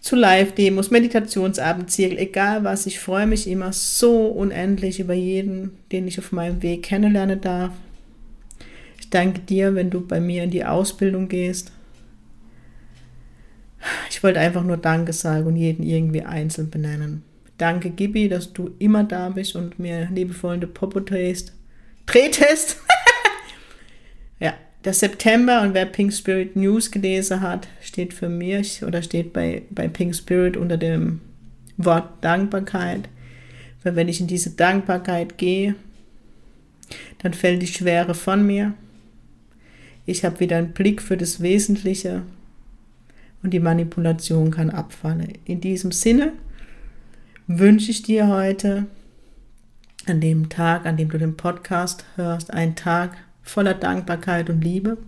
zu 0.00 0.14
Live-Demos, 0.14 0.92
Meditationsabendzirkel, 0.92 2.18
egal 2.18 2.62
was. 2.62 2.86
Ich 2.86 3.00
freue 3.00 3.26
mich 3.26 3.48
immer 3.48 3.72
so 3.72 4.28
unendlich 4.28 5.00
über 5.00 5.12
jeden, 5.12 5.72
den 5.90 6.06
ich 6.06 6.20
auf 6.20 6.30
meinem 6.30 6.62
Weg 6.62 6.84
kennenlernen 6.84 7.40
darf. 7.40 7.72
Ich 9.00 9.10
danke 9.10 9.40
dir, 9.40 9.74
wenn 9.74 9.90
du 9.90 10.06
bei 10.06 10.20
mir 10.20 10.44
in 10.44 10.50
die 10.50 10.64
Ausbildung 10.64 11.26
gehst. 11.26 11.72
Ich 14.08 14.22
wollte 14.22 14.38
einfach 14.38 14.62
nur 14.62 14.76
Danke 14.76 15.12
sagen 15.12 15.48
und 15.48 15.56
jeden 15.56 15.82
irgendwie 15.82 16.22
einzeln 16.22 16.70
benennen. 16.70 17.24
Danke, 17.60 17.90
Gibi, 17.90 18.30
dass 18.30 18.54
du 18.54 18.70
immer 18.78 19.04
da 19.04 19.28
bist 19.28 19.54
und 19.54 19.78
mir 19.78 20.08
liebevoll 20.10 20.54
in 20.54 20.72
Popo 20.72 20.98
drehst. 20.98 21.52
Drehtest! 22.06 22.78
ja, 24.40 24.54
der 24.82 24.94
September 24.94 25.60
und 25.60 25.74
wer 25.74 25.84
Pink 25.84 26.10
Spirit 26.14 26.56
News 26.56 26.90
gelesen 26.90 27.42
hat, 27.42 27.68
steht 27.82 28.14
für 28.14 28.30
mich 28.30 28.82
oder 28.82 29.02
steht 29.02 29.34
bei, 29.34 29.60
bei 29.68 29.88
Pink 29.88 30.16
Spirit 30.16 30.56
unter 30.56 30.78
dem 30.78 31.20
Wort 31.76 32.08
Dankbarkeit. 32.22 33.10
Weil 33.82 33.94
wenn 33.94 34.08
ich 34.08 34.22
in 34.22 34.26
diese 34.26 34.52
Dankbarkeit 34.52 35.36
gehe, 35.36 35.74
dann 37.18 37.34
fällt 37.34 37.60
die 37.60 37.66
Schwere 37.66 38.14
von 38.14 38.46
mir. 38.46 38.72
Ich 40.06 40.24
habe 40.24 40.40
wieder 40.40 40.56
einen 40.56 40.72
Blick 40.72 41.02
für 41.02 41.18
das 41.18 41.42
Wesentliche 41.42 42.22
und 43.42 43.50
die 43.50 43.60
Manipulation 43.60 44.50
kann 44.50 44.70
abfallen. 44.70 45.34
In 45.44 45.60
diesem 45.60 45.92
Sinne 45.92 46.32
wünsche 47.58 47.90
ich 47.90 48.02
dir 48.02 48.28
heute 48.28 48.86
an 50.06 50.20
dem 50.20 50.48
Tag, 50.50 50.86
an 50.86 50.96
dem 50.96 51.10
du 51.10 51.18
den 51.18 51.36
Podcast 51.36 52.04
hörst, 52.14 52.52
einen 52.52 52.76
Tag 52.76 53.16
voller 53.42 53.74
Dankbarkeit 53.74 54.48
und 54.50 54.62
Liebe, 54.62 54.98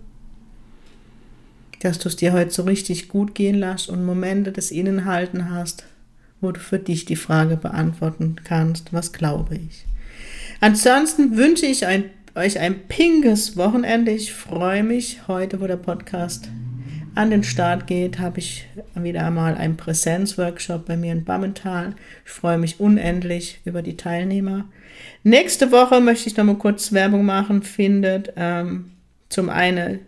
dass 1.79 1.99
du 1.99 2.09
es 2.09 2.17
dir 2.17 2.33
heute 2.33 2.51
so 2.51 2.63
richtig 2.63 3.07
gut 3.07 3.33
gehen 3.33 3.55
lässt 3.55 3.87
und 3.87 4.05
Momente 4.05 4.51
des 4.51 4.71
Innenhalten 4.71 5.51
hast, 5.51 5.85
wo 6.41 6.51
du 6.51 6.59
für 6.59 6.79
dich 6.79 7.05
die 7.05 7.15
Frage 7.15 7.55
beantworten 7.55 8.35
kannst, 8.43 8.91
was 8.91 9.13
glaube 9.13 9.55
ich. 9.55 9.85
Ansonsten 10.59 11.37
wünsche 11.37 11.65
ich 11.65 11.85
ein, 11.85 12.05
euch 12.35 12.59
ein 12.59 12.87
pinkes 12.89 13.55
Wochenende. 13.55 14.11
Ich 14.11 14.33
freue 14.33 14.83
mich 14.83 15.29
heute, 15.29 15.61
wo 15.61 15.67
der 15.67 15.77
Podcast 15.77 16.49
an 17.15 17.29
den 17.29 17.43
Start 17.43 17.87
geht, 17.87 18.19
habe 18.19 18.39
ich 18.39 18.67
wieder 18.95 19.25
einmal 19.25 19.55
einen 19.55 19.77
Präsenzworkshop 19.77 20.85
bei 20.85 20.97
mir 20.97 21.11
in 21.11 21.23
Bammental. 21.23 21.95
Ich 22.25 22.31
freue 22.31 22.57
mich 22.57 22.79
unendlich 22.79 23.61
über 23.65 23.81
die 23.81 23.97
Teilnehmer. 23.97 24.65
Nächste 25.23 25.71
Woche 25.71 26.01
möchte 26.01 26.27
ich 26.27 26.37
noch 26.37 26.43
mal 26.43 26.55
kurz 26.55 26.91
Werbung 26.91 27.25
machen. 27.25 27.63
Findet 27.63 28.33
ähm, 28.35 28.91
zum 29.29 29.49
einen 29.49 29.99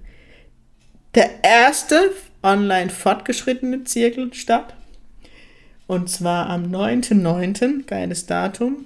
der 1.14 1.30
erste 1.44 2.12
online 2.42 2.90
fortgeschrittene 2.90 3.84
Zirkel 3.84 4.34
statt. 4.34 4.76
Und 5.88 6.10
zwar 6.10 6.50
am 6.50 6.72
9.9. 6.72 7.86
Geiles 7.86 8.26
Datum. 8.26 8.86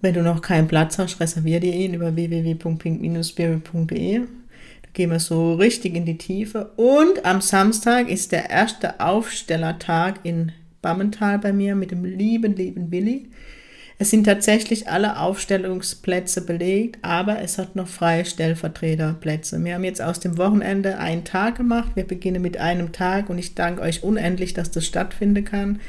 Wenn 0.00 0.14
du 0.14 0.22
noch 0.22 0.42
keinen 0.42 0.68
Platz 0.68 0.98
hast, 0.98 1.18
reservier 1.20 1.60
dir 1.60 1.74
ihn 1.74 1.94
über 1.94 2.14
www.pink-spirit.de 2.14 4.20
gehen 4.92 5.10
wir 5.10 5.20
so 5.20 5.54
richtig 5.54 5.94
in 5.94 6.04
die 6.04 6.18
Tiefe. 6.18 6.72
Und 6.76 7.24
am 7.24 7.40
Samstag 7.40 8.08
ist 8.08 8.32
der 8.32 8.50
erste 8.50 9.00
Aufstellertag 9.00 10.20
in 10.22 10.52
Bammental 10.82 11.38
bei 11.38 11.52
mir 11.52 11.74
mit 11.74 11.90
dem 11.90 12.04
lieben, 12.04 12.56
lieben 12.56 12.90
Willi. 12.90 13.28
Es 14.00 14.10
sind 14.10 14.24
tatsächlich 14.24 14.88
alle 14.88 15.18
Aufstellungsplätze 15.18 16.42
belegt, 16.42 16.98
aber 17.02 17.40
es 17.42 17.58
hat 17.58 17.74
noch 17.74 17.88
freie 17.88 18.24
Stellvertreterplätze. 18.24 19.62
Wir 19.64 19.74
haben 19.74 19.82
jetzt 19.82 20.00
aus 20.00 20.20
dem 20.20 20.38
Wochenende 20.38 20.98
einen 20.98 21.24
Tag 21.24 21.56
gemacht. 21.56 21.90
Wir 21.96 22.04
beginnen 22.04 22.40
mit 22.40 22.58
einem 22.58 22.92
Tag 22.92 23.28
und 23.28 23.38
ich 23.38 23.56
danke 23.56 23.82
euch 23.82 24.04
unendlich, 24.04 24.54
dass 24.54 24.70
das 24.70 24.86
stattfinden 24.86 25.44
kann. 25.44 25.80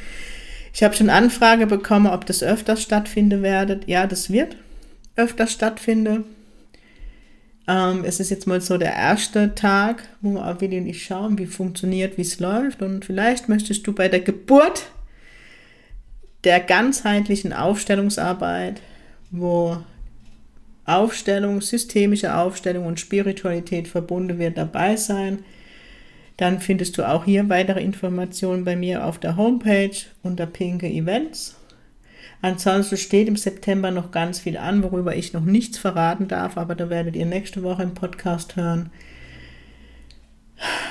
Ich 0.73 0.81
habe 0.81 0.95
schon 0.95 1.11
Anfrage 1.11 1.67
bekommen, 1.67 2.07
ob 2.07 2.25
das 2.25 2.41
öfters 2.41 2.81
stattfinden 2.81 3.43
werdet. 3.43 3.87
Ja, 3.87 4.07
das 4.07 4.31
wird 4.31 4.55
öfters 5.15 5.51
stattfinden. 5.51 6.23
Ähm, 7.69 8.03
es 8.03 8.19
ist 8.19 8.31
jetzt 8.31 8.47
mal 8.47 8.61
so 8.61 8.79
der 8.79 8.93
erste 8.93 9.53
Tag, 9.53 10.03
wo 10.21 10.31
wir 10.31 10.47
auch 10.47 10.59
wieder 10.59 10.81
nicht 10.81 11.03
schauen, 11.05 11.37
wie 11.37 11.45
funktioniert, 11.45 12.17
wie 12.17 12.23
es 12.23 12.39
läuft. 12.39 12.81
Und 12.81 13.05
vielleicht 13.05 13.47
möchtest 13.47 13.85
du 13.85 13.93
bei 13.93 14.07
der 14.07 14.21
Geburt 14.21 14.87
der 16.43 16.61
ganzheitlichen 16.61 17.53
Aufstellungsarbeit, 17.53 18.81
wo 19.29 19.77
Aufstellung, 20.85 21.61
systemische 21.61 22.35
Aufstellung 22.35 22.87
und 22.87 22.99
Spiritualität 22.99 23.87
verbunden 23.87 24.39
wird, 24.39 24.57
dabei 24.57 24.95
sein. 24.95 25.43
Dann 26.37 26.61
findest 26.61 26.97
du 26.97 27.07
auch 27.07 27.25
hier 27.25 27.49
weitere 27.49 27.83
Informationen 27.83 28.65
bei 28.65 28.75
mir 28.75 29.05
auf 29.05 29.19
der 29.19 29.35
Homepage 29.37 29.95
unter 30.23 30.47
Pinke 30.47 30.87
Events. 30.87 31.58
Ansonsten 32.41 32.97
steht 32.97 33.27
im 33.27 33.35
September 33.35 33.91
noch 33.91 34.11
ganz 34.11 34.39
viel 34.39 34.57
an, 34.57 34.81
worüber 34.83 35.15
ich 35.15 35.33
noch 35.33 35.43
nichts 35.43 35.77
verraten 35.77 36.27
darf, 36.27 36.57
aber 36.57 36.75
da 36.75 36.89
werdet 36.89 37.15
ihr 37.15 37.25
nächste 37.25 37.63
Woche 37.63 37.83
im 37.83 37.93
Podcast 37.93 38.55
hören. 38.55 38.91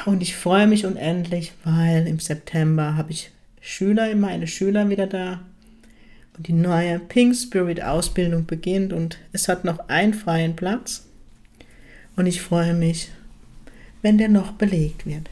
Und 0.06 0.22
ich 0.22 0.36
freue 0.36 0.66
mich 0.66 0.86
unendlich, 0.86 1.52
weil 1.64 2.06
im 2.06 2.18
September 2.18 2.96
habe 2.96 3.12
ich 3.12 3.30
Schüler, 3.60 4.14
meine 4.14 4.46
Schüler 4.46 4.88
wieder 4.88 5.06
da. 5.06 5.40
Und 6.36 6.46
die 6.48 6.52
neue 6.52 6.98
Pink 6.98 7.34
Spirit 7.34 7.82
Ausbildung 7.82 8.46
beginnt 8.46 8.92
und 8.92 9.18
es 9.32 9.48
hat 9.48 9.64
noch 9.64 9.88
einen 9.88 10.14
freien 10.14 10.54
Platz. 10.54 11.06
Und 12.16 12.26
ich 12.26 12.40
freue 12.40 12.74
mich, 12.74 13.10
wenn 14.02 14.18
der 14.18 14.28
noch 14.28 14.52
belegt 14.52 15.06
wird. 15.06 15.28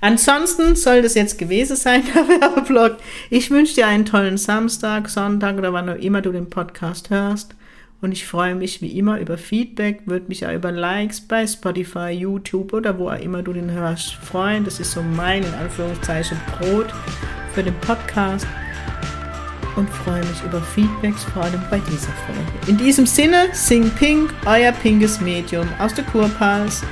Ansonsten 0.00 0.76
soll 0.76 1.02
das 1.02 1.14
jetzt 1.14 1.38
gewesen 1.38 1.76
sein, 1.76 2.02
der 2.14 2.28
Werbeblock. 2.28 2.96
Ich 3.30 3.50
wünsche 3.50 3.74
dir 3.74 3.86
einen 3.86 4.04
tollen 4.04 4.38
Samstag, 4.38 5.08
Sonntag 5.08 5.56
oder 5.56 5.72
wann 5.72 5.88
auch 5.88 5.96
immer 5.96 6.22
du 6.22 6.32
den 6.32 6.50
Podcast 6.50 7.10
hörst. 7.10 7.54
Und 8.02 8.12
ich 8.12 8.26
freue 8.26 8.54
mich 8.54 8.82
wie 8.82 8.98
immer 8.98 9.18
über 9.18 9.38
Feedback, 9.38 10.02
würde 10.04 10.26
mich 10.28 10.46
auch 10.46 10.52
über 10.52 10.70
Likes 10.70 11.20
bei 11.22 11.46
Spotify, 11.46 12.10
YouTube 12.10 12.74
oder 12.74 12.98
wo 12.98 13.08
auch 13.08 13.18
immer 13.18 13.42
du 13.42 13.54
den 13.54 13.70
hörst 13.70 14.14
freuen. 14.14 14.64
Das 14.64 14.80
ist 14.80 14.92
so 14.92 15.02
mein, 15.02 15.42
in 15.42 15.54
Anführungszeichen, 15.54 16.38
Brot 16.58 16.92
für 17.54 17.62
den 17.62 17.74
Podcast. 17.80 18.46
Und 19.76 19.90
freue 19.90 20.20
mich 20.20 20.42
über 20.44 20.60
Feedbacks, 20.60 21.24
vor 21.24 21.44
allem 21.44 21.60
bei 21.70 21.78
dieser 21.80 22.12
Folge. 22.26 22.50
In 22.66 22.78
diesem 22.78 23.06
Sinne, 23.06 23.48
Sing 23.52 23.90
Pink, 23.90 24.32
euer 24.46 24.72
pinkes 24.72 25.20
Medium 25.20 25.68
aus 25.78 25.92
der 25.92 26.04
Kurpals. 26.04 26.82